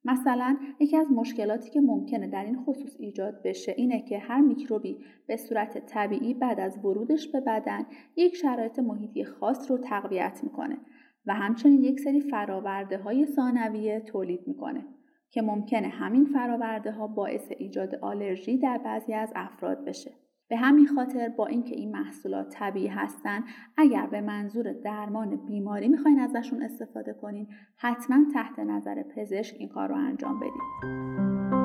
مثلا 0.05 0.57
یکی 0.79 0.97
از 0.97 1.11
مشکلاتی 1.11 1.69
که 1.69 1.81
ممکنه 1.81 2.27
در 2.27 2.43
این 2.43 2.63
خصوص 2.63 2.95
ایجاد 2.99 3.41
بشه 3.43 3.73
اینه 3.77 4.01
که 4.01 4.19
هر 4.19 4.41
میکروبی 4.41 4.97
به 5.27 5.37
صورت 5.37 5.85
طبیعی 5.85 6.33
بعد 6.33 6.59
از 6.59 6.85
ورودش 6.85 7.27
به 7.27 7.41
بدن 7.41 7.85
یک 8.15 8.35
شرایط 8.35 8.79
محیطی 8.79 9.23
خاص 9.23 9.71
رو 9.71 9.77
تقویت 9.77 10.39
می‌کنه 10.43 10.77
و 11.25 11.33
همچنین 11.33 11.83
یک 11.83 11.99
سری 11.99 12.21
فراورده 12.21 12.97
های 12.97 13.25
ثانویه 13.25 13.99
تولید 13.99 14.47
می‌کنه 14.47 14.85
که 15.29 15.41
ممکنه 15.41 15.87
همین 15.87 16.25
فراورده 16.25 16.91
ها 16.91 17.07
باعث 17.07 17.51
ایجاد 17.57 17.95
آلرژی 17.95 18.57
در 18.57 18.77
بعضی 18.77 19.13
از 19.13 19.33
افراد 19.35 19.85
بشه. 19.85 20.11
به 20.49 20.57
همین 20.57 20.87
خاطر 20.87 21.29
با 21.29 21.47
اینکه 21.47 21.75
این 21.75 21.91
محصولات 21.91 22.49
طبیعی 22.49 22.87
هستن 22.87 23.43
اگر 23.77 24.07
به 24.07 24.21
منظور 24.21 24.73
درمان 24.73 25.45
بیماری 25.45 25.87
می‌خواین 25.87 26.19
ازشون 26.19 26.63
استفاده 26.63 27.13
کنین 27.13 27.47
حتما 27.77 28.17
تحت 28.33 28.59
نظر 28.59 29.03
پزشک 29.15 29.55
این 29.59 29.69
کار 29.69 29.89
رو 29.89 29.95
انجام 29.95 30.39
بدید. 30.39 31.60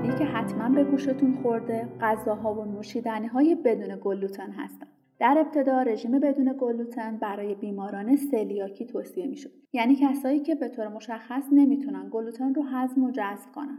بعدی 0.00 0.18
که 0.18 0.24
حتما 0.24 0.68
به 0.68 0.84
گوشتون 0.84 1.38
خورده 1.42 1.88
غذاها 2.00 2.54
و 2.54 2.64
نوشیدنی 2.64 3.26
های 3.26 3.54
بدون 3.54 3.98
گلوتن 4.00 4.52
هستن. 4.52 4.86
در 5.18 5.36
ابتدا 5.38 5.82
رژیم 5.82 6.18
بدون 6.20 6.54
گلوتن 6.58 7.16
برای 7.16 7.54
بیماران 7.54 8.16
سلیاکی 8.16 8.86
توصیه 8.86 9.26
می‌شد. 9.26 9.50
یعنی 9.72 9.96
کسایی 9.96 10.40
که 10.40 10.54
به 10.54 10.68
طور 10.68 10.88
مشخص 10.88 11.44
نمی‌تونن 11.52 12.08
گلوتن 12.10 12.54
رو 12.54 12.62
هضم 12.62 13.04
و 13.04 13.10
جذب 13.10 13.52
کنن. 13.54 13.78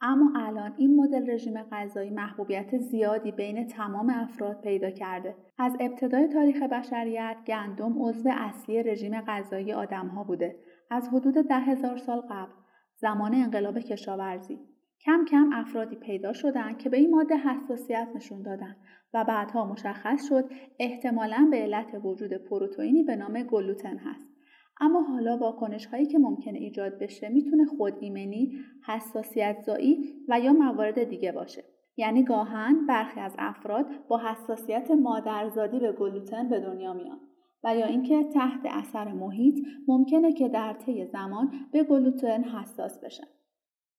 اما 0.00 0.32
الان 0.36 0.74
این 0.76 0.96
مدل 0.96 1.30
رژیم 1.30 1.62
غذایی 1.62 2.10
محبوبیت 2.10 2.78
زیادی 2.78 3.32
بین 3.32 3.66
تمام 3.66 4.10
افراد 4.10 4.60
پیدا 4.60 4.90
کرده. 4.90 5.36
از 5.58 5.76
ابتدای 5.80 6.28
تاریخ 6.28 6.62
بشریت 6.62 7.36
گندم 7.46 7.94
عضو 8.02 8.30
اصلی 8.32 8.82
رژیم 8.82 9.20
غذایی 9.20 9.72
آدمها 9.72 10.24
بوده. 10.24 10.56
از 10.90 11.08
حدود 11.08 11.34
ده 11.34 11.58
هزار 11.58 11.96
سال 11.96 12.20
قبل 12.20 12.52
زمان 12.96 13.34
انقلاب 13.34 13.78
کشاورزی 13.78 14.71
کم 15.04 15.24
کم 15.24 15.50
افرادی 15.52 15.96
پیدا 15.96 16.32
شدند 16.32 16.78
که 16.78 16.88
به 16.88 16.96
این 16.96 17.10
ماده 17.10 17.36
حساسیت 17.36 18.08
نشون 18.14 18.42
دادن 18.42 18.76
و 19.14 19.24
بعدها 19.24 19.64
مشخص 19.64 20.28
شد 20.28 20.50
احتمالا 20.78 21.48
به 21.50 21.56
علت 21.56 22.00
وجود 22.04 22.32
پروتئینی 22.32 23.02
به 23.02 23.16
نام 23.16 23.42
گلوتن 23.42 23.96
هست. 23.96 24.32
اما 24.80 25.02
حالا 25.02 25.36
واکنش 25.38 25.86
هایی 25.86 26.06
که 26.06 26.18
ممکنه 26.18 26.58
ایجاد 26.58 26.98
بشه 26.98 27.28
می‌تونه 27.28 27.64
خود 27.64 27.94
ایمنی، 28.00 28.52
حساسیت 28.86 29.62
زایی 29.66 30.14
و 30.28 30.40
یا 30.40 30.52
موارد 30.52 31.04
دیگه 31.04 31.32
باشه. 31.32 31.64
یعنی 31.96 32.24
گاهن 32.24 32.86
برخی 32.86 33.20
از 33.20 33.36
افراد 33.38 33.86
با 34.08 34.18
حساسیت 34.18 34.90
مادرزادی 34.90 35.78
به 35.78 35.92
گلوتن 35.92 36.48
به 36.48 36.60
دنیا 36.60 36.92
میان 36.92 37.20
و 37.64 37.76
یا 37.76 37.86
اینکه 37.86 38.24
تحت 38.24 38.60
اثر 38.64 39.12
محیط 39.12 39.66
ممکنه 39.88 40.32
که 40.32 40.48
در 40.48 40.72
طی 40.72 41.06
زمان 41.06 41.52
به 41.72 41.84
گلوتن 41.84 42.44
حساس 42.44 43.04
بشن. 43.04 43.26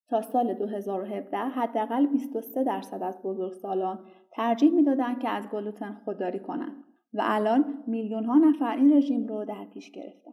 تا 0.10 0.22
سال 0.22 0.54
2017 0.54 1.38
حداقل 1.38 2.08
23 2.08 2.64
درصد 2.64 3.04
از 3.04 3.16
بزرگسالان 3.24 4.06
ترجیح 4.32 4.72
می‌دادند 4.72 5.20
که 5.20 5.30
از 5.30 5.48
گلوتن 5.48 6.02
خودداری 6.06 6.40
کنند 6.40 6.84
و 7.14 7.22
الان 7.24 7.84
میلیون 7.88 8.26
ها 8.26 8.36
نفر 8.36 8.76
این 8.76 8.98
رژیم 8.98 9.28
رو 9.28 9.46
در 9.46 9.66
پیش 9.74 9.92
گرفتن. 9.92 10.32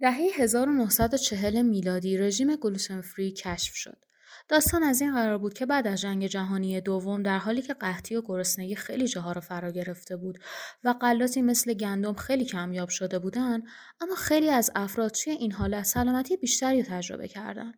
دهه 0.00 0.20
1940 0.34 1.62
میلادی 1.62 2.18
رژیم 2.18 2.56
گلوتن 2.56 3.00
فری 3.00 3.32
کشف 3.32 3.74
شد. 3.74 4.08
داستان 4.48 4.82
از 4.82 5.00
این 5.00 5.14
قرار 5.14 5.38
بود 5.38 5.54
که 5.54 5.66
بعد 5.66 5.86
از 5.86 6.00
جنگ 6.00 6.26
جهانی 6.26 6.80
دوم 6.80 7.22
در 7.22 7.38
حالی 7.38 7.62
که 7.62 7.74
قحطی 7.74 8.16
و 8.16 8.22
گرسنگی 8.22 8.74
خیلی 8.74 9.08
جاها 9.08 9.32
را 9.32 9.40
فرا 9.40 9.70
گرفته 9.70 10.16
بود 10.16 10.38
و 10.84 10.92
غلاتی 10.92 11.42
مثل 11.42 11.74
گندم 11.74 12.12
خیلی 12.12 12.44
کمیاب 12.44 12.88
شده 12.88 13.18
بودند 13.18 13.62
اما 14.00 14.14
خیلی 14.14 14.50
از 14.50 14.70
افراد 14.74 15.10
توی 15.10 15.32
این 15.32 15.52
حالت 15.52 15.82
سلامتی 15.82 16.36
بیشتری 16.36 16.82
تجربه 16.82 17.28
کردند 17.28 17.74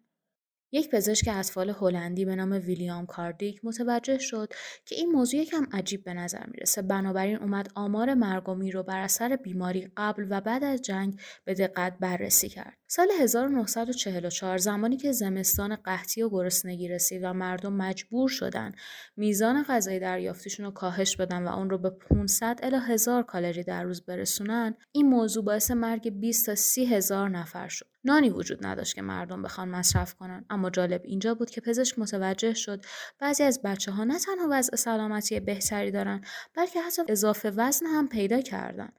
یک 0.73 0.91
پزشک 0.91 1.29
اطفال 1.33 1.71
هلندی 1.71 2.25
به 2.25 2.37
نام 2.37 2.53
ویلیام 2.53 3.07
کاردیک 3.07 3.61
متوجه 3.65 4.19
شد 4.19 4.53
که 4.85 4.95
این 4.95 5.13
موضوع 5.13 5.41
یکم 5.41 5.67
عجیب 5.73 6.05
به 6.05 6.15
نظر 6.15 6.47
می‌رسه. 6.47 6.83
بنابراین 6.83 7.37
اومد 7.37 7.69
آمار 7.75 8.15
مرگومی 8.15 8.71
رو 8.71 8.83
بر 8.83 9.01
اثر 9.01 9.37
بیماری 9.37 9.89
قبل 9.97 10.27
و 10.31 10.41
بعد 10.41 10.65
از 10.65 10.83
جنگ 10.83 11.21
به 11.45 11.55
دقت 11.55 11.99
بررسی 12.01 12.49
کرد. 12.49 12.77
سال 12.87 13.09
1944 13.21 14.59
زمانی 14.59 14.97
که 14.97 15.13
زمستان 15.13 15.77
قحطی 15.77 16.23
و 16.23 16.29
گرسنگی 16.29 16.89
رسید 16.89 17.25
و 17.25 17.33
مردم 17.33 17.73
مجبور 17.73 18.29
شدن 18.29 18.73
میزان 19.17 19.65
غذای 19.69 19.99
دریافتیشون 19.99 20.67
رو 20.67 20.73
کاهش 20.73 21.17
بدن 21.17 21.43
و 21.43 21.49
اون 21.49 21.71
رو 21.71 21.79
به 21.79 21.91
500 21.91 22.61
الی 22.63 22.77
1000 22.77 23.23
کالری 23.23 23.65
در 23.65 23.83
روز 23.83 24.05
برسونن 24.05 24.75
این 24.93 25.07
موضوع 25.07 25.45
باعث 25.45 25.71
مرگ 25.71 26.21
20 26.21 26.47
تا 26.47 26.55
30 26.55 26.87
هزار 26.87 27.29
نفر 27.29 27.69
شد. 27.69 27.87
نانی 28.05 28.31
وجود 28.31 28.67
نداشت 28.67 28.95
که 28.95 29.03
مردم 29.03 29.43
بخوان 29.43 29.69
مصرف 29.69 30.15
کنن 30.15 30.45
اما 30.61 30.71
جالب 30.71 31.01
اینجا 31.05 31.35
بود 31.35 31.51
که 31.51 31.61
پزشک 31.61 31.99
متوجه 31.99 32.55
شد 32.55 32.85
بعضی 33.19 33.43
از 33.43 33.63
بچه 33.63 33.93
ها 33.93 34.05
نه 34.05 34.19
تنها 34.19 34.49
وضع 34.51 34.77
سلامتی 34.77 35.41
بهتری 35.41 35.91
دارن 35.91 36.21
بلکه 36.55 36.81
حتی 36.81 37.03
اضافه 37.09 37.51
وزن 37.51 37.87
هم 37.87 38.09
پیدا 38.09 38.41
کردن 38.41 38.93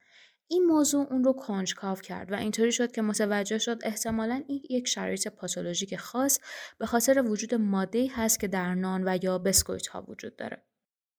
این 0.48 0.64
موضوع 0.64 1.06
اون 1.10 1.24
رو 1.24 1.32
کنجکاو 1.32 1.96
کرد 1.96 2.32
و 2.32 2.34
اینطوری 2.34 2.72
شد 2.72 2.92
که 2.92 3.02
متوجه 3.02 3.58
شد 3.58 3.78
احتمالا 3.84 4.42
این 4.48 4.62
یک 4.70 4.88
شرایط 4.88 5.28
پاتولوژیک 5.28 5.96
خاص 5.96 6.38
به 6.78 6.86
خاطر 6.86 7.22
وجود 7.22 7.54
ماده 7.54 8.08
هست 8.14 8.40
که 8.40 8.48
در 8.48 8.74
نان 8.74 9.02
و 9.08 9.18
یا 9.22 9.38
بسکویت 9.38 9.86
ها 9.86 10.04
وجود 10.08 10.36
داره. 10.36 10.62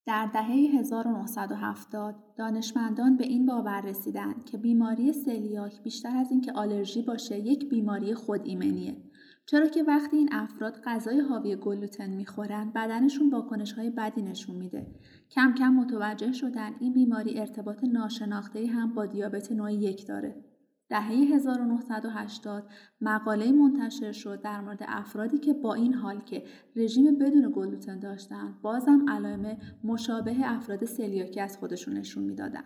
در 0.07 0.29
دهه 0.33 0.79
1970 0.79 2.15
دانشمندان 2.37 3.17
به 3.17 3.23
این 3.23 3.45
باور 3.45 3.81
رسیدند 3.81 4.45
که 4.45 4.57
بیماری 4.57 5.13
سلیاک 5.13 5.83
بیشتر 5.83 6.17
از 6.17 6.31
اینکه 6.31 6.51
آلرژی 6.51 7.01
باشه 7.01 7.39
یک 7.39 7.69
بیماری 7.69 8.13
خود 8.13 8.41
ایمنیه 8.45 8.97
چرا 9.45 9.67
که 9.67 9.83
وقتی 9.83 10.17
این 10.17 10.29
افراد 10.31 10.81
غذای 10.85 11.19
حاوی 11.19 11.55
گلوتن 11.55 12.09
می‌خورن 12.09 12.71
بدنشون 12.75 13.29
واکنش 13.29 13.73
های 13.73 13.89
بدی 13.89 14.21
نشون 14.21 14.55
میده. 14.55 14.87
کم 15.31 15.53
کم 15.53 15.73
متوجه 15.73 16.31
شدن 16.31 16.75
این 16.79 16.93
بیماری 16.93 17.39
ارتباط 17.39 17.83
ناشناخته 17.83 18.67
هم 18.67 18.93
با 18.93 19.05
دیابت 19.05 19.51
نوع 19.51 19.73
یک 19.73 20.07
داره. 20.07 20.45
دهه 20.89 21.11
1980 21.11 22.63
مقاله 23.01 23.51
منتشر 23.51 24.11
شد 24.11 24.41
در 24.41 24.61
مورد 24.61 24.83
افرادی 24.87 25.37
که 25.37 25.53
با 25.53 25.73
این 25.73 25.93
حال 25.93 26.19
که 26.19 26.43
رژیم 26.75 27.17
بدون 27.17 27.51
گلوتن 27.55 27.99
داشتن 27.99 28.59
بازم 28.61 29.05
علائم 29.09 29.57
مشابه 29.83 30.35
افراد 30.43 30.85
سلیاکی 30.85 31.39
از 31.39 31.57
خودشون 31.57 31.93
نشون 31.93 32.23
می‌دادن. 32.23 32.63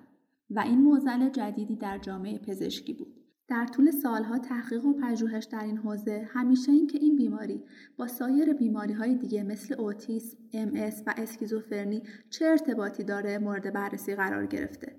و 0.49 0.59
این 0.59 0.81
موزل 0.81 1.29
جدیدی 1.29 1.75
در 1.75 1.97
جامعه 1.97 2.37
پزشکی 2.37 2.93
بود. 2.93 3.16
در 3.49 3.65
طول 3.65 3.91
سالها 3.91 4.37
تحقیق 4.37 4.85
و 4.85 4.93
پژوهش 4.93 5.45
در 5.45 5.63
این 5.63 5.77
حوزه 5.77 6.29
همیشه 6.33 6.71
اینکه 6.71 6.97
این 6.97 7.15
بیماری 7.15 7.63
با 7.97 8.07
سایر 8.07 8.53
بیماری 8.53 8.93
های 8.93 9.15
دیگه 9.15 9.43
مثل 9.43 9.75
اوتیسم، 9.79 10.37
ام 10.53 10.71
و 11.07 11.13
اسکیزوفرنی 11.17 12.03
چه 12.29 12.45
ارتباطی 12.45 13.03
داره 13.03 13.37
مورد 13.37 13.73
بررسی 13.73 14.15
قرار 14.15 14.45
گرفته. 14.45 14.95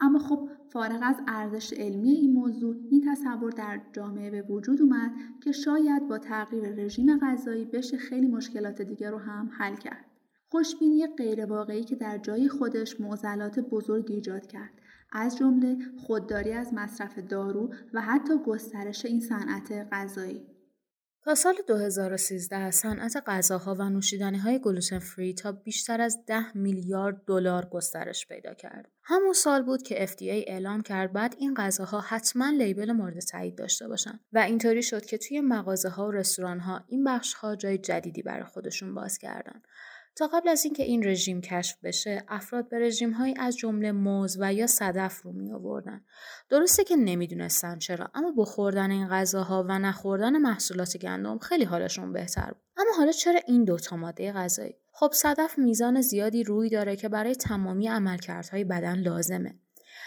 اما 0.00 0.18
خب 0.18 0.48
فارغ 0.72 1.00
از 1.02 1.16
ارزش 1.28 1.72
علمی 1.72 2.10
این 2.10 2.32
موضوع 2.32 2.76
این 2.90 3.10
تصور 3.10 3.50
در 3.50 3.80
جامعه 3.92 4.30
به 4.30 4.42
وجود 4.42 4.82
اومد 4.82 5.10
که 5.42 5.52
شاید 5.52 6.08
با 6.08 6.18
تغییر 6.18 6.64
رژیم 6.64 7.18
غذایی 7.18 7.64
بشه 7.64 7.96
خیلی 7.96 8.26
مشکلات 8.26 8.82
دیگه 8.82 9.10
رو 9.10 9.18
هم 9.18 9.50
حل 9.58 9.76
کرد. 9.76 10.04
خوشبینی 10.48 11.06
غیرواقعی 11.06 11.84
که 11.84 11.96
در 11.96 12.18
جای 12.18 12.48
خودش 12.48 13.00
معضلات 13.00 13.60
بزرگی 13.60 14.14
ایجاد 14.14 14.46
کرد 14.46 14.72
از 15.16 15.36
جمله 15.36 15.76
خودداری 16.06 16.52
از 16.52 16.74
مصرف 16.74 17.18
دارو 17.18 17.74
و 17.94 18.00
حتی 18.00 18.38
گسترش 18.46 19.04
این 19.04 19.20
صنعت 19.20 19.88
غذایی 19.92 20.56
تا 21.26 21.34
سال 21.34 21.54
2013 21.68 22.70
صنعت 22.70 23.22
غذاها 23.26 23.74
و 23.74 23.82
نوشیدنی 23.82 24.38
های 24.38 24.58
گلوتن 24.58 24.98
فری 24.98 25.34
تا 25.34 25.52
بیشتر 25.52 26.00
از 26.00 26.24
10 26.26 26.56
میلیارد 26.56 27.22
دلار 27.26 27.64
گسترش 27.64 28.26
پیدا 28.26 28.54
کرد. 28.54 28.88
همون 29.02 29.32
سال 29.32 29.62
بود 29.62 29.82
که 29.82 30.06
FDA 30.06 30.22
اعلام 30.22 30.82
کرد 30.82 31.12
بعد 31.12 31.34
این 31.38 31.54
غذاها 31.54 32.00
حتما 32.00 32.50
لیبل 32.50 32.92
مورد 32.92 33.18
تایید 33.18 33.58
داشته 33.58 33.88
باشن 33.88 34.20
و 34.32 34.38
اینطوری 34.38 34.82
شد 34.82 35.04
که 35.04 35.18
توی 35.18 35.40
مغازه 35.40 35.88
ها 35.88 36.08
و 36.08 36.10
رستوران 36.10 36.60
ها 36.60 36.84
این 36.88 37.04
بخش 37.04 37.34
ها 37.34 37.56
جای 37.56 37.78
جدیدی 37.78 38.22
برای 38.22 38.44
خودشون 38.44 38.94
باز 38.94 39.18
کردن. 39.18 39.62
تا 40.16 40.26
قبل 40.26 40.48
از 40.48 40.64
اینکه 40.64 40.82
این 40.82 41.04
رژیم 41.04 41.40
کشف 41.40 41.76
بشه 41.82 42.24
افراد 42.28 42.68
به 42.68 42.78
رژیم 42.78 43.12
های 43.12 43.34
از 43.38 43.56
جمله 43.56 43.92
موز 43.92 44.36
و 44.40 44.52
یا 44.52 44.66
صدف 44.66 45.22
رو 45.22 45.32
می 45.32 45.52
آوردن 45.52 46.04
درسته 46.48 46.84
که 46.84 46.96
نمی‌دونستن 46.96 47.78
چرا 47.78 48.10
اما 48.14 48.30
با 48.30 48.44
خوردن 48.44 48.90
این 48.90 49.08
غذاها 49.08 49.66
و 49.68 49.78
نخوردن 49.78 50.38
محصولات 50.38 50.96
گندم 50.96 51.38
خیلی 51.38 51.64
حالشون 51.64 52.12
بهتر 52.12 52.46
بود. 52.46 52.62
اما 52.76 52.90
حالا 52.98 53.12
چرا 53.12 53.40
این 53.46 53.64
دوتا 53.64 53.96
ماده 53.96 54.32
غذایی؟ 54.32 54.74
خب 54.92 55.10
صدف 55.12 55.58
میزان 55.58 56.00
زیادی 56.00 56.44
روی 56.44 56.70
داره 56.70 56.96
که 56.96 57.08
برای 57.08 57.34
تمامی 57.34 57.88
عملکردهای 57.88 58.64
بدن 58.64 58.98
لازمه. 58.98 59.54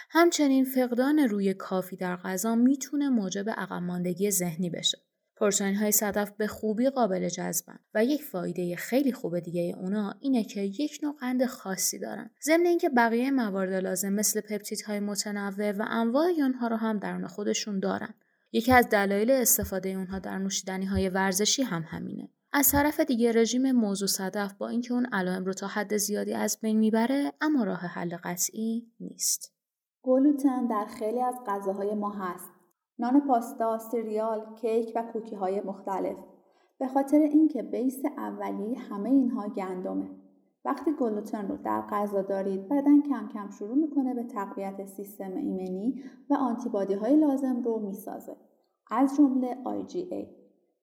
همچنین 0.09 0.65
فقدان 0.65 1.19
روی 1.19 1.53
کافی 1.53 1.95
در 1.95 2.15
غذا 2.15 2.55
می‌تونه 2.55 3.09
موجب 3.09 3.49
عقب 3.49 3.73
ماندگی 3.73 4.31
ذهنی 4.31 4.69
بشه. 4.69 4.97
پروتئین 5.39 5.75
های 5.75 5.91
صدف 5.91 6.31
به 6.31 6.47
خوبی 6.47 6.89
قابل 6.89 7.29
جذبن 7.29 7.79
و 7.93 8.05
یک 8.05 8.23
فایده 8.23 8.75
خیلی 8.75 9.11
خوب 9.11 9.39
دیگه 9.39 9.75
اونا 9.77 10.15
اینه 10.19 10.43
که 10.43 10.61
یک 10.61 10.99
نوع 11.03 11.15
قند 11.19 11.45
خاصی 11.45 11.99
دارن. 11.99 12.29
ضمن 12.43 12.65
اینکه 12.65 12.89
بقیه 12.89 13.31
موارد 13.31 13.73
لازم 13.73 14.13
مثل 14.13 14.41
های 14.87 14.99
متنوع 14.99 15.71
و 15.71 15.85
انواع 15.89 16.25
اونها 16.25 16.67
رو 16.67 16.75
هم 16.75 16.99
درون 16.99 17.27
خودشون 17.27 17.79
دارن. 17.79 18.13
یکی 18.51 18.71
از 18.71 18.89
دلایل 18.89 19.31
استفاده 19.31 19.89
اونها 19.89 20.19
در 20.19 20.37
نوشیدنی 20.37 20.85
های 20.85 21.09
ورزشی 21.09 21.63
هم 21.63 21.85
همینه. 21.87 22.29
از 22.53 22.71
طرف 22.71 22.99
دیگه 22.99 23.31
رژیم 23.31 23.71
موضوع 23.71 24.07
صدف 24.07 24.53
با 24.53 24.69
اینکه 24.69 24.93
اون 24.93 25.05
علائم 25.05 25.45
رو 25.45 25.53
تا 25.53 25.67
حد 25.67 25.97
زیادی 25.97 26.33
از 26.33 26.57
بین 26.61 26.79
می‌بره 26.79 27.33
اما 27.41 27.63
راه 27.63 27.79
حل 27.79 28.17
قطعی 28.23 28.91
نیست. 28.99 29.53
گلوتن 30.01 30.67
در 30.67 30.85
خیلی 30.99 31.21
از 31.21 31.35
غذاهای 31.47 31.95
ما 31.95 32.09
هست. 32.09 32.58
نان 32.99 33.19
پاستا، 33.27 33.77
سریال، 33.77 34.55
کیک 34.55 34.91
و 34.95 35.03
کوکی 35.13 35.35
های 35.35 35.61
مختلف. 35.61 36.17
به 36.79 36.87
خاطر 36.87 37.17
اینکه 37.17 37.63
بیس 37.63 38.01
اولیه 38.17 38.79
همه 38.79 39.09
اینها 39.09 39.47
گندمه. 39.47 40.09
وقتی 40.65 40.91
گلوتن 40.91 41.47
رو 41.47 41.57
در 41.57 41.81
غذا 41.81 42.21
دارید 42.21 42.69
بدن 42.69 43.01
کم 43.01 43.27
کم 43.27 43.49
شروع 43.49 43.75
می‌کنه 43.75 44.13
به 44.13 44.23
تقویت 44.23 44.85
سیستم 44.85 45.35
ایمنی 45.35 46.03
و 46.29 46.33
آنتیبادی 46.33 46.93
های 46.93 47.15
لازم 47.15 47.61
رو 47.63 47.79
می‌سازه. 47.79 48.35
از 48.91 49.17
جمله 49.17 49.57
IgA 49.63 50.27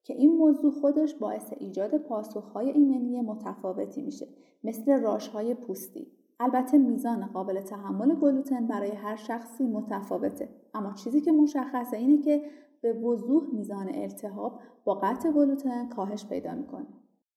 که 0.03 0.13
این 0.13 0.37
موضوع 0.37 0.71
خودش 0.71 1.15
باعث 1.15 1.53
ایجاد 1.57 1.97
پاسخهای 1.97 2.69
ایمنی 2.71 3.21
متفاوتی 3.21 4.01
میشه 4.01 4.27
مثل 4.63 5.17
های 5.33 5.53
پوستی 5.53 6.16
البته 6.39 6.77
میزان 6.77 7.25
قابل 7.25 7.61
تحمل 7.61 8.15
گلوتن 8.15 8.67
برای 8.67 8.91
هر 8.91 9.15
شخصی 9.15 9.63
متفاوته. 9.63 10.49
اما 10.73 10.93
چیزی 10.93 11.21
که 11.21 11.31
مشخصه 11.31 11.97
اینه 11.97 12.23
که 12.23 12.41
به 12.81 12.93
وضوح 12.93 13.43
میزان 13.53 13.95
التهاب 13.95 14.59
با 14.85 14.93
قطع 14.93 15.31
گلوتن 15.31 15.89
کاهش 15.89 16.25
پیدا 16.25 16.55
می‌کنه. 16.55 16.87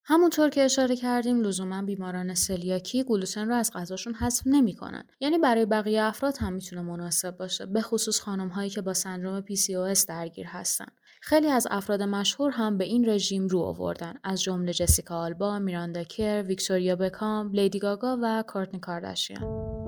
همونطور 0.03 0.49
که 0.49 0.61
اشاره 0.61 0.95
کردیم 0.95 1.41
لزوما 1.41 1.81
بیماران 1.81 2.33
سلیاکی 2.33 3.03
گلوتن 3.03 3.47
رو 3.47 3.55
از 3.55 3.71
غذاشون 3.73 4.13
حذف 4.13 4.43
نمی‌کنن. 4.45 5.03
یعنی 5.19 5.37
برای 5.37 5.65
بقیه 5.65 6.03
افراد 6.03 6.37
هم 6.37 6.53
می‌تونه 6.53 6.81
مناسب 6.81 7.37
باشه 7.37 7.65
به 7.65 7.81
خصوص 7.81 8.19
خانم 8.19 8.47
هایی 8.47 8.69
که 8.69 8.81
با 8.81 8.93
سندروم 8.93 9.41
PCOS 9.41 10.05
درگیر 10.05 10.45
هستن. 10.47 10.85
خیلی 11.23 11.47
از 11.47 11.67
افراد 11.71 12.03
مشهور 12.03 12.51
هم 12.51 12.77
به 12.77 12.83
این 12.83 13.09
رژیم 13.09 13.47
رو 13.47 13.59
آوردن 13.59 14.13
از 14.23 14.43
جمله 14.43 14.73
جسیکا 14.73 15.15
آلبا، 15.15 15.59
میراندا 15.59 16.03
کر، 16.03 16.43
ویکتوریا 16.47 16.95
بکام، 16.95 17.51
لیدی 17.51 17.79
گاگا 17.79 18.17
و 18.21 18.43
کارتنی 18.47 18.79
کارداشیان. 18.79 19.80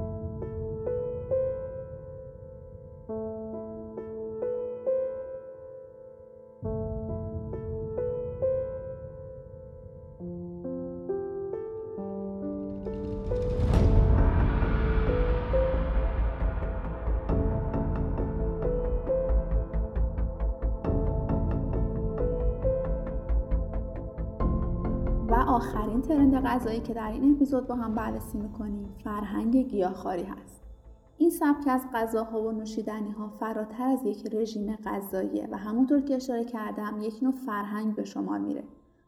آخرین 25.53 26.01
ترند 26.01 26.35
غذایی 26.35 26.79
که 26.79 26.93
در 26.93 27.11
این 27.11 27.31
اپیزود 27.31 27.67
با 27.67 27.75
هم 27.75 27.95
بررسی 27.95 28.37
می‌کنیم 28.37 28.95
فرهنگ 29.03 29.57
گیاهخواری 29.57 30.23
هست 30.23 30.61
این 31.17 31.29
سبک 31.29 31.67
از 31.67 31.81
غذاها 31.93 32.41
و 32.41 32.51
نوشیدنی 32.51 33.11
ها 33.11 33.27
فراتر 33.27 33.83
از 33.83 34.05
یک 34.05 34.33
رژیم 34.33 34.75
غذاییه 34.75 35.47
و 35.51 35.57
همونطور 35.57 36.01
که 36.01 36.15
اشاره 36.15 36.45
کردم 36.45 36.97
یک 37.01 37.23
نوع 37.23 37.31
فرهنگ 37.31 37.95
به 37.95 38.05
شمار 38.05 38.39
میره 38.39 38.63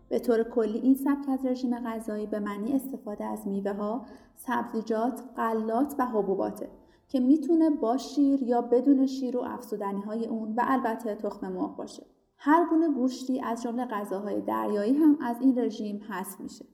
به 0.09 0.19
طور 0.19 0.43
کلی 0.43 0.77
این 0.77 0.95
سبک 0.95 1.29
از 1.29 1.45
رژیم 1.45 1.79
غذایی 1.79 2.25
به 2.25 2.39
معنی 2.39 2.73
استفاده 2.73 3.25
از 3.25 3.47
میوه 3.47 3.73
ها، 3.73 4.05
سبزیجات، 4.35 5.23
غلات 5.37 5.95
و 5.99 6.05
حبوباته 6.05 6.69
که 7.07 7.19
می‌تونه 7.19 7.69
با 7.69 7.97
شیر 7.97 8.43
یا 8.43 8.61
بدون 8.61 9.05
شیر 9.05 9.37
و 9.37 9.41
افزودنی 9.41 10.01
های 10.01 10.27
اون 10.27 10.53
و 10.55 10.63
البته 10.67 11.15
تخم 11.15 11.51
مرغ 11.51 11.75
باشه. 11.75 12.03
هر 12.37 12.65
گونه 12.69 12.93
گوشتی 12.93 13.41
از 13.41 13.63
جمله 13.63 13.85
غذاهای 13.85 14.41
دریایی 14.41 14.93
هم 14.93 15.17
از 15.21 15.41
این 15.41 15.59
رژیم 15.59 16.03
حذف 16.09 16.39
میشه. 16.39 16.65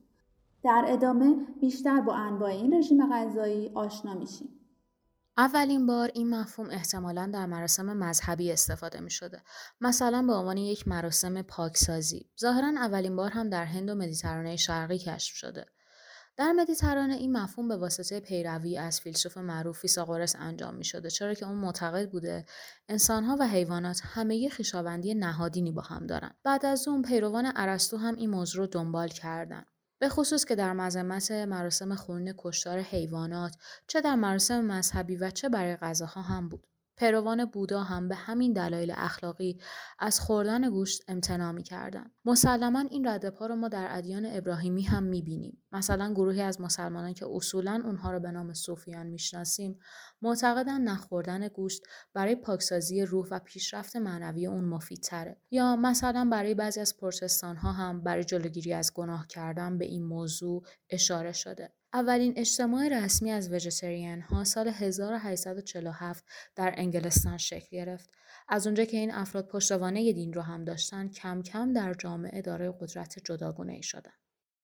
در 0.63 0.85
ادامه 0.87 1.35
بیشتر 1.61 2.01
با 2.01 2.15
انواع 2.15 2.49
این 2.49 2.73
رژیم 2.73 3.13
غذایی 3.13 3.71
آشنا 3.75 4.13
میشیم. 4.13 4.49
اولین 5.37 5.85
بار 5.85 6.11
این 6.13 6.29
مفهوم 6.29 6.69
احتمالا 6.69 7.31
در 7.33 7.45
مراسم 7.45 7.97
مذهبی 7.97 8.51
استفاده 8.51 8.99
می 8.99 9.11
شده. 9.11 9.43
مثلا 9.81 10.21
به 10.27 10.33
عنوان 10.33 10.57
یک 10.57 10.87
مراسم 10.87 11.41
پاکسازی. 11.41 12.29
ظاهرا 12.39 12.67
اولین 12.67 13.15
بار 13.15 13.31
هم 13.31 13.49
در 13.49 13.65
هند 13.65 13.89
و 13.89 13.95
مدیترانه 13.95 14.55
شرقی 14.55 14.97
کشف 14.97 15.35
شده. 15.35 15.65
در 16.37 16.51
مدیترانه 16.51 17.13
این 17.13 17.37
مفهوم 17.37 17.67
به 17.67 17.77
واسطه 17.77 18.19
پیروی 18.19 18.77
از 18.77 19.01
فیلسوف 19.01 19.37
معروف 19.37 19.79
فیساغورس 19.79 20.35
انجام 20.39 20.75
می 20.75 20.85
شده 20.85 21.09
چرا 21.09 21.33
که 21.33 21.45
اون 21.45 21.57
معتقد 21.57 22.09
بوده 22.09 22.45
انسانها 22.89 23.37
و 23.39 23.47
حیوانات 23.47 24.01
همه 24.03 24.49
خویشاوندی 24.49 25.13
نهادینی 25.13 25.71
با 25.71 25.81
هم 25.81 26.07
دارن. 26.07 26.31
بعد 26.43 26.65
از 26.65 26.87
اون 26.87 27.01
پیروان 27.01 27.51
ارسطو 27.55 27.97
هم 27.97 28.15
این 28.15 28.29
موضوع 28.29 28.61
رو 28.61 28.67
دنبال 28.67 29.07
کردن. 29.07 29.65
به 29.99 30.09
خصوص 30.09 30.45
که 30.45 30.55
در 30.55 30.73
مذمت 30.73 31.31
مراسم 31.31 31.95
خون 31.95 32.33
کشتار 32.37 32.79
حیوانات 32.79 33.55
چه 33.87 34.01
در 34.01 34.15
مراسم 34.15 34.61
مذهبی 34.61 35.15
و 35.15 35.29
چه 35.29 35.49
برای 35.49 35.75
غذاها 35.75 36.21
هم 36.21 36.49
بود. 36.49 36.67
پیروان 36.97 37.45
بودا 37.45 37.83
هم 37.83 38.07
به 38.07 38.15
همین 38.15 38.53
دلایل 38.53 38.93
اخلاقی 38.95 39.57
از 39.99 40.19
خوردن 40.19 40.69
گوشت 40.69 41.03
امتناع 41.07 41.51
می 41.51 41.63
کردن. 41.63 42.11
مسلما 42.25 42.79
این 42.79 43.07
ردپا 43.07 43.45
رو 43.45 43.55
ما 43.55 43.67
در 43.67 43.87
ادیان 43.89 44.25
ابراهیمی 44.25 44.83
هم 44.83 45.03
می 45.03 45.21
بینیم. 45.21 45.63
مثلا 45.71 46.13
گروهی 46.13 46.41
از 46.41 46.61
مسلمانان 46.61 47.13
که 47.13 47.25
اصولا 47.29 47.81
اونها 47.85 48.11
رو 48.11 48.19
به 48.19 48.31
نام 48.31 48.53
صوفیان 48.53 49.07
می‌شناسیم 49.07 49.79
معتقدن 50.21 50.81
نخوردن 50.81 51.47
گوشت 51.47 51.81
برای 52.13 52.35
پاکسازی 52.35 53.01
روح 53.01 53.27
و 53.31 53.39
پیشرفت 53.39 53.95
معنوی 53.95 54.47
اون 54.47 54.65
مفیدتره 54.65 55.37
یا 55.51 55.75
مثلا 55.75 56.29
برای 56.31 56.53
بعضی 56.53 56.79
از 56.79 56.97
پروتستان 56.97 57.55
ها 57.55 57.71
هم 57.71 58.03
برای 58.03 58.23
جلوگیری 58.23 58.73
از 58.73 58.93
گناه 58.93 59.27
کردن 59.27 59.77
به 59.77 59.85
این 59.85 60.03
موضوع 60.03 60.63
اشاره 60.89 61.31
شده 61.31 61.73
اولین 61.93 62.33
اجتماع 62.35 62.87
رسمی 62.87 63.31
از 63.31 63.53
وجتریان 63.53 64.21
ها 64.21 64.43
سال 64.43 64.67
1847 64.67 66.25
در 66.55 66.73
انگلستان 66.77 67.37
شکل 67.37 67.77
گرفت. 67.77 68.09
از 68.49 68.67
اونجا 68.67 68.85
که 68.85 68.97
این 68.97 69.11
افراد 69.13 69.47
پشتوانه 69.47 70.13
دین 70.13 70.33
رو 70.33 70.41
هم 70.41 70.63
داشتن 70.63 71.07
کم 71.07 71.41
کم 71.41 71.73
در 71.73 71.93
جامعه 71.93 72.41
دارای 72.41 72.73
قدرت 72.81 73.15
جداگونه 73.25 73.73
ای 73.73 73.83
شدن. 73.83 74.11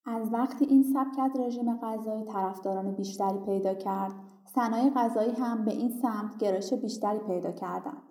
از 0.05 0.33
وقتی 0.33 0.65
این 0.65 0.83
سبک 0.83 1.19
از 1.19 1.31
رژیم 1.39 1.77
غذایی 1.77 2.25
طرفداران 2.25 2.95
بیشتری 2.95 3.39
پیدا 3.45 3.73
کرد، 3.73 4.13
صنایع 4.55 4.91
غذایی 4.95 5.31
هم 5.31 5.65
به 5.65 5.71
این 5.71 6.01
سمت 6.01 6.37
گرایش 6.37 6.73
بیشتری 6.73 7.19
پیدا 7.19 7.51
کردند. 7.51 8.01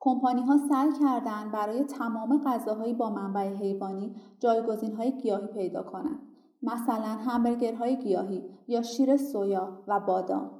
کمپانی 0.00 0.42
ها 0.42 0.58
سعی 0.68 0.90
کردند 1.00 1.52
برای 1.52 1.84
تمام 1.84 2.44
غذاهایی 2.44 2.94
با 2.94 3.10
منبع 3.10 3.54
حیوانی 3.54 4.16
جایگزین 4.38 4.92
های 4.92 5.18
گیاهی 5.18 5.46
پیدا 5.46 5.82
کنند. 5.82 6.35
مثلا 6.62 7.16
همبرگرهای 7.26 7.96
گیاهی 7.96 8.44
یا 8.68 8.82
شیر 8.82 9.16
سویا 9.16 9.82
و 9.88 10.00
بادام. 10.00 10.50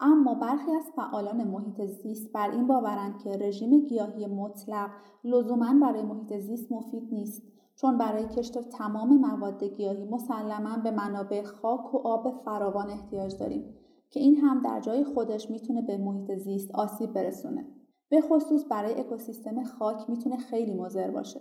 اما 0.00 0.34
برخی 0.34 0.72
از 0.72 0.90
فعالان 0.96 1.44
محیط 1.44 1.84
زیست 1.84 2.32
بر 2.32 2.50
این 2.50 2.66
باورند 2.66 3.18
که 3.18 3.30
رژیم 3.30 3.80
گیاهی 3.80 4.26
مطلق 4.26 4.90
لزوما 5.24 5.74
برای 5.82 6.02
محیط 6.02 6.38
زیست 6.38 6.72
مفید 6.72 7.08
نیست 7.12 7.42
چون 7.76 7.98
برای 7.98 8.28
کشت 8.28 8.58
تمام 8.58 9.16
مواد 9.16 9.64
گیاهی 9.64 10.04
مسلما 10.04 10.76
به 10.76 10.90
منابع 10.90 11.42
خاک 11.42 11.94
و 11.94 11.98
آب 11.98 12.42
فراوان 12.44 12.90
احتیاج 12.90 13.38
داریم 13.38 13.74
که 14.10 14.20
این 14.20 14.36
هم 14.36 14.62
در 14.62 14.80
جای 14.80 15.04
خودش 15.04 15.50
می‌تونه 15.50 15.82
به 15.82 15.96
محیط 15.96 16.34
زیست 16.38 16.70
آسیب 16.74 17.12
برسونه. 17.12 17.66
به 18.08 18.20
خصوص 18.20 18.64
برای 18.70 19.00
اکوسیستم 19.00 19.64
خاک 19.64 20.10
می‌تونه 20.10 20.36
خیلی 20.36 20.74
مضر 20.74 21.10
باشه. 21.10 21.40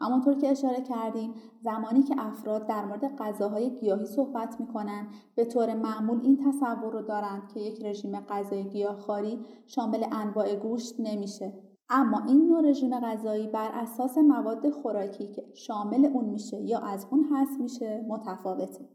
همانطور 0.00 0.34
که 0.34 0.48
اشاره 0.48 0.80
کردیم 0.80 1.34
زمانی 1.60 2.02
که 2.02 2.14
افراد 2.18 2.66
در 2.66 2.84
مورد 2.84 3.16
غذاهای 3.16 3.70
گیاهی 3.70 4.06
صحبت 4.06 4.60
می‌کنن 4.60 5.08
به 5.34 5.44
طور 5.44 5.74
معمول 5.74 6.20
این 6.22 6.36
تصور 6.46 6.92
رو 6.92 7.02
دارند 7.02 7.48
که 7.54 7.60
یک 7.60 7.84
رژیم 7.84 8.20
غذایی 8.20 8.64
گیاهخواری 8.64 9.38
شامل 9.66 10.04
انواع 10.12 10.54
گوشت 10.54 10.94
نمیشه. 10.98 11.52
اما 11.88 12.24
این 12.28 12.46
نوع 12.46 12.70
رژیم 12.70 13.00
غذایی 13.00 13.48
بر 13.48 13.70
اساس 13.72 14.18
مواد 14.18 14.70
خوراکی 14.70 15.28
که 15.28 15.44
شامل 15.54 16.06
اون 16.06 16.24
میشه 16.24 16.60
یا 16.60 16.78
از 16.78 17.06
اون 17.10 17.28
هست 17.32 17.60
میشه 17.60 18.04
متفاوته. 18.08 18.88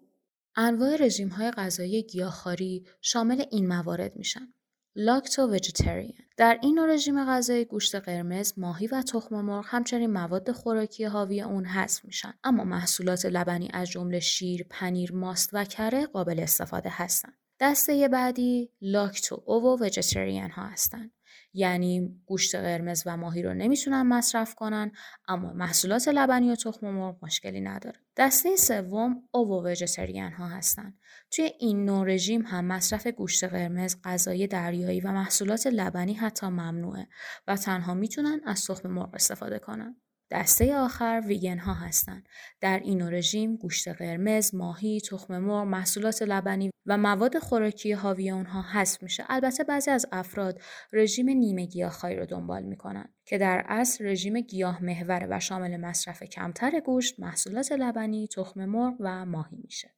انواع 0.55 0.95
رژیم 0.99 1.29
های 1.29 1.51
غذایی 1.51 2.03
گیاهخواری 2.03 2.83
شامل 3.01 3.43
این 3.51 3.67
موارد 3.67 4.15
میشن. 4.15 4.53
لاکتو 4.97 5.47
وجیتریان 5.47 6.13
در 6.37 6.59
این 6.61 6.79
رژیم 6.79 7.25
غذایی 7.25 7.65
گوشت 7.65 7.95
قرمز، 7.95 8.53
ماهی 8.57 8.87
و 8.87 9.01
تخم 9.01 9.41
مرغ 9.41 9.65
همچنین 9.67 10.11
مواد 10.11 10.51
خوراکی 10.51 11.05
حاوی 11.05 11.41
اون 11.41 11.65
حذف 11.65 12.05
میشن 12.05 12.33
اما 12.43 12.63
محصولات 12.63 13.25
لبنی 13.25 13.69
از 13.73 13.89
جمله 13.89 14.19
شیر، 14.19 14.65
پنیر، 14.69 15.13
ماست 15.13 15.49
و 15.53 15.65
کره 15.65 16.05
قابل 16.05 16.39
استفاده 16.39 16.89
هستند. 16.91 17.33
دسته 17.59 18.07
بعدی 18.07 18.71
لاکتو 18.81 19.43
اوو 19.45 19.77
وجیتریان 19.81 20.49
ها 20.49 20.65
هستند. 20.65 21.11
یعنی 21.55 22.21
گوشت 22.25 22.55
قرمز 22.55 23.03
و 23.05 23.17
ماهی 23.17 23.43
رو 23.43 23.53
نمی‌تونن 23.53 24.01
مصرف 24.01 24.55
کنن 24.55 24.91
اما 25.27 25.53
محصولات 25.53 26.07
لبنی 26.07 26.51
و 26.51 26.55
تخم 26.55 26.89
مرغ 26.89 27.17
مشکلی 27.21 27.61
نداره. 27.61 27.99
دسته 28.17 28.55
سوم 28.55 29.23
اوو 29.31 29.67
وجتریان 29.67 30.31
ها 30.31 30.47
هستن. 30.47 30.93
توی 31.31 31.51
این 31.59 31.85
نوع 31.85 32.07
رژیم 32.07 32.41
هم 32.41 32.65
مصرف 32.65 33.07
گوشت 33.07 33.43
قرمز، 33.43 33.95
غذای 34.03 34.47
دریایی 34.47 35.01
و 35.01 35.11
محصولات 35.11 35.67
لبنی 35.67 36.13
حتی 36.13 36.47
ممنوعه 36.47 37.07
و 37.47 37.55
تنها 37.55 37.93
می‌تونن 37.93 38.41
از 38.45 38.65
تخم 38.65 38.89
مرغ 38.89 39.09
استفاده 39.13 39.59
کنن. 39.59 39.95
دسته 40.31 40.75
آخر 40.75 41.23
ویگن 41.25 41.57
ها 41.57 41.73
هستند. 41.73 42.27
در 42.61 42.79
این 42.79 43.01
رژیم 43.01 43.55
گوشت 43.55 43.87
قرمز، 43.87 44.55
ماهی، 44.55 45.01
تخم 45.01 45.37
مرغ، 45.37 45.65
محصولات 45.67 46.21
لبنی 46.21 46.71
و 46.85 46.97
مواد 46.97 47.39
خوراکی 47.39 47.91
حاوی 47.91 48.31
اونها 48.31 48.61
حذف 48.61 49.03
میشه. 49.03 49.25
البته 49.29 49.63
بعضی 49.63 49.91
از 49.91 50.05
افراد 50.11 50.61
رژیم 50.93 51.29
نیمه 51.29 51.65
گیاهخواری 51.65 52.15
رو 52.15 52.25
دنبال 52.25 52.63
می‌کنن 52.63 53.13
که 53.25 53.37
در 53.37 53.65
اصل 53.67 54.05
رژیم 54.05 54.39
گیاه 54.39 54.83
محوره 54.83 55.27
و 55.29 55.39
شامل 55.39 55.77
مصرف 55.77 56.23
کمتر 56.23 56.79
گوشت، 56.79 57.19
محصولات 57.19 57.71
لبنی، 57.71 58.27
تخم 58.27 58.65
مرغ 58.65 58.93
و 58.99 59.25
ماهی 59.25 59.57
میشه. 59.63 59.91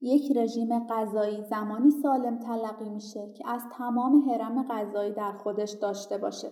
یک 0.00 0.36
رژیم 0.36 0.86
غذایی 0.86 1.44
زمانی 1.50 1.90
سالم 2.02 2.38
تلقی 2.38 2.90
میشه 2.90 3.32
که 3.36 3.48
از 3.48 3.62
تمام 3.78 4.30
حرم 4.30 4.68
غذایی 4.68 5.12
در 5.12 5.32
خودش 5.32 5.70
داشته 5.82 6.18
باشه. 6.18 6.48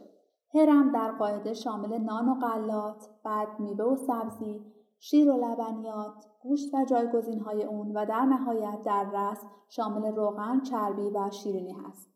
هرم 0.54 0.92
در 0.92 1.12
قاعده 1.12 1.54
شامل 1.54 1.98
نان 1.98 2.28
و 2.28 2.34
غلات، 2.34 3.08
بعد 3.24 3.48
میوه 3.60 3.84
و 3.84 3.96
سبزی، 3.96 4.60
شیر 4.98 5.30
و 5.30 5.36
لبنیات، 5.36 6.26
گوشت 6.42 6.74
و 6.74 6.84
جایگزین 6.84 7.40
های 7.40 7.64
اون 7.64 7.92
و 7.92 8.06
در 8.06 8.24
نهایت 8.24 8.82
در 8.84 9.10
رس 9.14 9.46
شامل 9.68 10.14
روغن، 10.14 10.60
چربی 10.60 11.10
و 11.10 11.30
شیرینی 11.30 11.72
هست. 11.72 12.12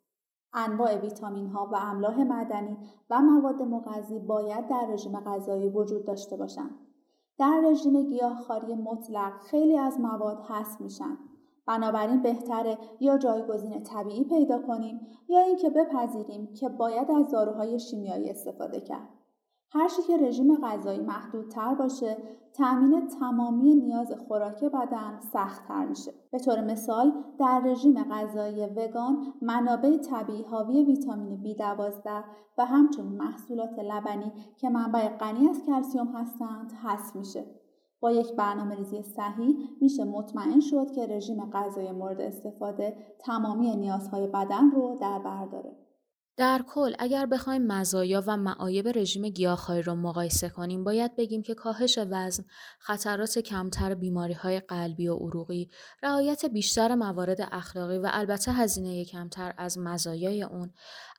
انواع 0.55 0.96
ویتامین 0.96 1.46
ها 1.46 1.68
و 1.72 1.77
املاح 1.77 2.25
معدنی 2.25 2.79
و 3.11 3.20
مواد 3.20 3.62
مغذی 3.62 4.18
باید 4.18 4.68
در 4.68 4.87
رژیم 4.87 5.20
غذایی 5.20 5.68
وجود 5.68 6.05
داشته 6.05 6.37
باشند. 6.37 6.70
در 7.38 7.62
رژیم 7.64 8.03
گیاهخواری 8.03 8.75
مطلق 8.75 9.33
خیلی 9.40 9.79
از 9.79 10.01
مواد 10.01 10.40
حذف 10.40 10.81
میشن 10.81 11.18
بنابراین 11.66 12.22
بهتره 12.22 12.79
یا 13.00 13.18
جایگزین 13.18 13.83
طبیعی 13.83 14.24
پیدا 14.24 14.59
کنیم 14.59 15.00
یا 15.29 15.40
اینکه 15.40 15.70
بپذیریم 15.70 16.55
که 16.55 16.68
باید 16.68 17.11
از 17.11 17.31
داروهای 17.31 17.79
شیمیایی 17.79 18.31
استفاده 18.31 18.81
کرد. 18.81 19.09
هر 19.72 19.88
که 20.07 20.16
رژیم 20.16 20.57
غذایی 20.57 21.00
محدودتر 21.00 21.74
باشه 21.74 22.16
تأمین 22.55 23.09
تمامی 23.09 23.74
نیاز 23.74 24.12
خوراک 24.29 24.64
بدن 24.64 25.20
سختتر 25.33 25.87
میشه 25.87 26.12
به 26.33 26.38
طور 26.38 26.61
مثال 26.61 27.12
در 27.38 27.62
رژیم 27.64 28.02
غذایی 28.02 28.66
وگان 28.66 29.35
منابع 29.42 29.96
طبیعی 29.96 30.42
حاوی 30.42 30.85
ویتامین 30.85 31.42
B12 31.44 32.09
و 32.59 32.64
همچنین 32.66 33.16
محصولات 33.16 33.79
لبنی 33.79 34.33
که 34.57 34.68
منبع 34.68 35.09
غنی 35.09 35.48
از 35.48 35.62
کلسیوم 35.66 36.07
هستند 36.07 36.72
حذف 36.72 37.16
میشه 37.16 37.44
با 38.00 38.12
یک 38.12 38.32
برنامه 38.32 38.74
ریزی 38.74 39.02
صحیح 39.02 39.56
میشه 39.80 40.04
مطمئن 40.04 40.61
شد 40.61 40.87
که 40.94 41.06
رژیم 41.06 41.50
غذایی 41.50 41.92
مورد 41.92 42.20
استفاده 42.20 42.96
تمامی 43.18 43.76
نیازهای 43.76 44.26
بدن 44.26 44.70
رو 44.70 44.98
در 45.00 45.18
بر 45.18 45.46
داره. 45.46 45.87
در 46.38 46.62
کل 46.68 46.94
اگر 46.98 47.26
بخوایم 47.26 47.66
مزایا 47.66 48.22
و 48.26 48.37
معایب 48.37 48.88
رژیم 48.88 49.28
گیاهخواری 49.28 49.82
را 49.82 49.94
مقایسه 49.94 50.48
کنیم 50.48 50.85
باید 50.85 51.16
بگیم 51.16 51.42
که 51.42 51.54
کاهش 51.54 51.98
وزن، 52.11 52.44
خطرات 52.78 53.38
کمتر 53.38 53.94
بیماری 53.94 54.32
های 54.32 54.61
قلبی 54.61 55.09
و 55.09 55.14
عروقی، 55.14 55.70
رعایت 56.02 56.46
بیشتر 56.46 56.94
موارد 56.94 57.48
اخلاقی 57.52 57.98
و 57.98 58.09
البته 58.12 58.52
هزینه 58.52 59.04
کمتر 59.04 59.54
از 59.59 59.78
مزایای 59.78 60.42
اون، 60.42 60.72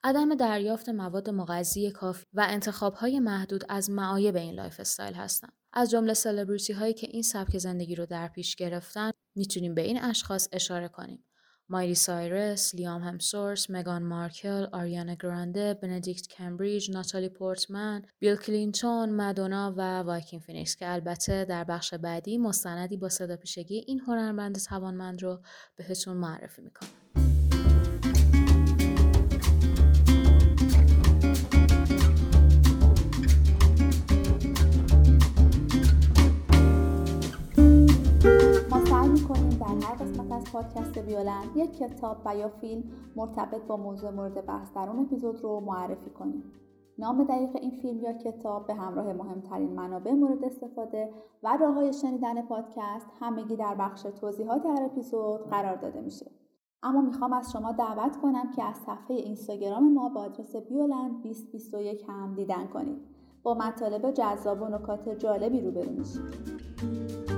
عدم 0.03 0.35
دریافت 0.35 0.89
مواد 0.89 1.29
مغذی 1.29 1.91
کافی 1.91 2.25
و 2.33 2.45
انتخاب 2.49 2.93
های 2.93 3.19
محدود 3.19 3.63
از 3.69 3.89
معایب 3.89 4.35
این 4.35 4.53
lifestyle 4.53 5.13
هستند. 5.13 5.53
از 5.79 5.89
جمله 5.91 6.13
سلبریتی 6.13 6.73
هایی 6.73 6.93
که 6.93 7.07
این 7.11 7.21
سبک 7.21 7.57
زندگی 7.57 7.95
رو 7.95 8.05
در 8.05 8.27
پیش 8.27 8.55
گرفتن 8.55 9.11
می‌تونیم 9.35 9.75
به 9.75 9.81
این 9.81 10.03
اشخاص 10.03 10.47
اشاره 10.51 10.87
کنیم. 10.87 11.23
مایلی 11.69 11.95
سایرس، 11.95 12.75
لیام 12.75 13.01
همسورث، 13.01 13.65
مگان 13.69 14.03
مارکل، 14.03 14.67
آریانا 14.71 15.13
گرانده، 15.13 15.73
بندیکت 15.73 16.27
کامبربچ، 16.27 16.91
ناتالی 16.91 17.29
پورتمن، 17.29 18.01
بیل 18.19 18.35
کلینتون، 18.35 19.09
مدونا 19.09 19.73
و 19.77 19.99
وایکین 19.99 20.39
فینیکس 20.39 20.75
که 20.75 20.91
البته 20.93 21.45
در 21.45 21.63
بخش 21.63 21.93
بعدی 21.93 22.37
مستندی 22.37 22.97
با 22.97 23.09
صداپیشگی 23.09 23.83
این 23.87 23.99
هنرمند 23.99 24.55
توانمند 24.59 25.23
رو 25.23 25.41
بهتون 25.75 26.17
معرفی 26.17 26.61
می‌کنم. 26.61 27.36
در 39.59 39.65
هر 39.65 39.95
قسمت 39.95 40.31
از 40.31 40.43
پادکست 40.51 40.99
بیولند 40.99 41.57
یک 41.57 41.77
کتاب 41.77 42.17
و 42.25 42.35
یا 42.35 42.49
فیلم 42.49 42.83
مرتبط 43.15 43.61
با 43.61 43.77
موضوع 43.77 44.09
مورد 44.11 44.45
بحث 44.45 44.73
در 44.73 44.89
اون 44.89 44.99
اپیزود 44.99 45.43
رو 45.43 45.59
معرفی 45.59 46.09
کنیم. 46.09 46.43
نام 46.99 47.23
دقیق 47.23 47.49
این 47.55 47.71
فیلم 47.71 48.03
یا 48.03 48.13
کتاب 48.13 48.67
به 48.67 48.73
همراه 48.73 49.13
مهمترین 49.13 49.73
منابع 49.73 50.11
مورد 50.11 50.43
استفاده 50.43 51.13
و 51.43 51.57
راه 51.57 51.73
های 51.73 51.93
شنیدن 51.93 52.41
پادکست 52.41 53.07
همگی 53.19 53.55
در 53.55 53.75
بخش 53.75 54.01
توضیحات 54.01 54.65
هر 54.65 54.83
اپیزود 54.83 55.49
قرار 55.49 55.75
داده 55.75 56.01
میشه. 56.01 56.31
اما 56.83 57.01
می‌خوام 57.01 57.33
از 57.33 57.51
شما 57.51 57.71
دعوت 57.71 58.17
کنم 58.17 58.51
که 58.51 58.63
از 58.63 58.75
صفحه 58.75 59.15
اینستاگرام 59.15 59.93
ما 59.93 60.09
با 60.09 60.21
آدرس 60.21 60.55
بیولند 60.55 61.23
2021 61.23 62.05
هم 62.07 62.35
دیدن 62.35 62.67
کنید. 62.67 62.97
با 63.43 63.53
مطالب 63.53 64.11
جذاب 64.11 64.61
و 64.61 64.67
نکات 64.67 65.09
جالبی 65.09 65.61
روبرو 65.61 65.91
میشید. 65.91 67.36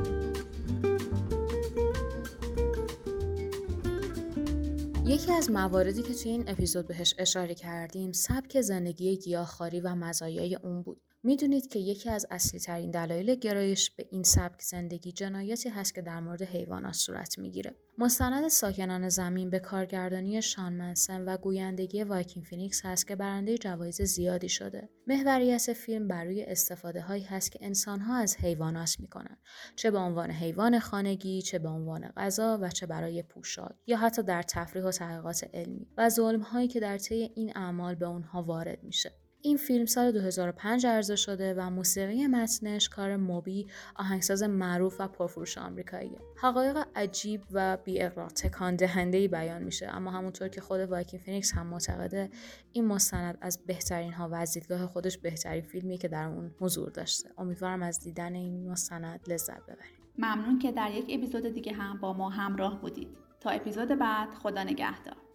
یکی 5.10 5.32
از 5.32 5.52
مواردی 5.52 6.04
که 6.04 6.14
توی 6.14 6.32
این 6.32 6.44
اپیزود 6.48 6.88
بهش 6.88 7.16
اشاره 7.18 7.56
کردیم 7.56 8.12
سبک 8.12 8.62
زندگی 8.62 9.18
گیاهخواری 9.18 9.80
و 9.80 9.96
مزایای 9.96 10.56
اون 10.56 10.82
بود. 10.82 11.02
می‌دونید 11.24 11.68
که 11.68 11.80
یکی 11.80 12.10
از 12.10 12.26
اصلی 12.32 12.60
ترین 12.60 12.92
دلایل 12.92 13.36
گرایش 13.36 13.92
به 13.92 14.08
این 14.12 14.24
سبک 14.24 14.62
زندگی 14.62 15.12
جنایاتی 15.12 15.70
هست 15.70 15.96
که 15.96 16.02
در 16.02 16.20
مورد 16.20 16.42
حیوانات 16.42 16.94
صورت 16.94 17.40
می‌گیره. 17.40 17.76
مستند 17.98 18.48
ساکنان 18.48 19.10
زمین 19.10 19.50
به 19.50 19.60
کارگردانی 19.60 20.42
شان 20.42 20.74
منسن 20.74 21.26
و 21.26 21.38
گویندگی 21.38 22.04
وایکین 22.04 22.44
فینیکس 22.44 22.86
هست 22.86 23.08
که 23.08 23.16
برنده 23.16 23.58
جوایز 23.58 24.02
زیادی 24.02 24.50
شده. 24.50 24.90
محوریت 25.08 25.74
فیلم 25.74 26.08
بر 26.08 26.24
روی 26.24 26.44
استفاده 26.44 27.02
هایی 27.02 27.24
هست 27.24 27.52
که 27.52 27.60
انسان 27.62 28.00
ها 28.00 28.16
از 28.16 28.38
حیوانات 28.38 29.00
می‌کنن 29.00 29.38
چه 29.76 29.92
به 29.92 29.98
عنوان 29.98 30.32
حیوان 30.32 30.80
خانگی، 30.80 31.42
چه 31.42 31.60
به 31.60 31.70
عنوان 31.70 32.08
غذا 32.18 32.60
و 32.62 32.70
چه 32.70 32.86
برای 32.86 33.24
پوشاک 33.24 33.80
یا 33.88 33.98
حتی 33.98 34.24
در 34.24 34.44
تفریح 34.44 34.84
و 34.84 34.92
تحقیقات 34.92 35.50
علمی 35.54 35.88
و 35.98 36.10
ظلم 36.10 36.42
هایی 36.42 36.68
که 36.68 36.80
در 36.80 36.98
طی 36.98 37.32
این 37.36 37.58
اعمال 37.58 37.96
به 37.96 38.06
اونها 38.06 38.44
وارد 38.44 38.84
میشه. 38.84 39.12
این 39.42 39.58
فیلم 39.58 39.86
سال 39.86 40.12
2005 40.12 40.86
عرضه 40.86 41.16
شده 41.16 41.54
و 41.58 41.70
موسیقی 41.70 42.28
متنش 42.28 42.90
کار 42.90 43.16
موبی 43.16 43.68
آهنگساز 43.96 44.44
معروف 44.44 44.96
و 45.00 45.08
پرفروش 45.08 45.58
آمریکاییه. 45.58 46.20
حقایق 46.42 46.78
عجیب 46.96 47.42
و 47.52 47.78
بی 47.78 48.02
اغراق 48.02 48.30
تکان 48.30 48.76
دهنده 48.76 49.28
بیان 49.28 49.64
میشه 49.64 49.88
اما 49.88 50.12
همونطور 50.12 50.48
که 50.48 50.62
خود 50.62 50.80
وایکین 50.80 51.20
فینیکس 51.20 51.54
هم 51.54 51.68
معتقده 51.68 52.30
این 52.72 52.86
مستند 52.86 53.38
از 53.42 53.60
بهترین 53.66 54.14
ها 54.14 54.30
و 54.30 54.36
از 54.36 54.54
دیدگاه 54.54 54.88
خودش 54.88 55.18
بهترین 55.18 55.62
فیلمی 55.62 55.98
که 55.98 56.08
در 56.08 56.28
اون 56.28 56.52
حضور 56.60 56.90
داشته. 56.90 57.30
امیدوارم 57.38 57.84
از 57.84 58.00
دیدن 58.00 58.36
این 58.36 58.72
مستند 58.72 59.20
لذت 59.28 59.64
ببرید. 59.64 60.00
ممنون 60.18 60.60
که 60.60 60.72
در 60.72 60.92
یک 60.92 61.06
اپیزود 61.10 61.54
دیگه 61.54 61.74
هم 61.74 61.98
با 61.98 62.14
ما 62.14 62.30
همراه 62.30 62.82
بودید. 62.82 63.08
تا 63.40 63.50
اپیزود 63.50 63.88
بعد 63.88 64.34
خدا 64.34 64.64
نگهدار. 64.64 65.29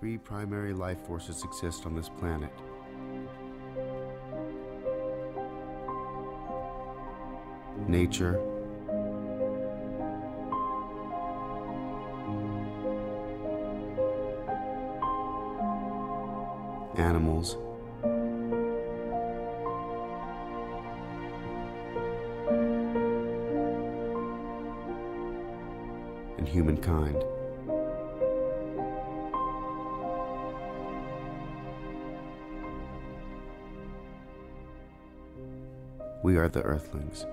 Three 0.00 0.16
primary 0.16 0.72
life 0.72 1.00
forces 1.08 1.42
exist 1.42 1.84
on 1.84 1.96
this 1.96 2.08
planet. 2.08 2.52
Nature, 7.88 8.40
animals, 16.96 17.56
and 26.36 26.46
humankind. 26.46 27.24
We 36.28 36.36
are 36.36 36.46
the 36.46 36.60
Earthlings. 36.60 37.24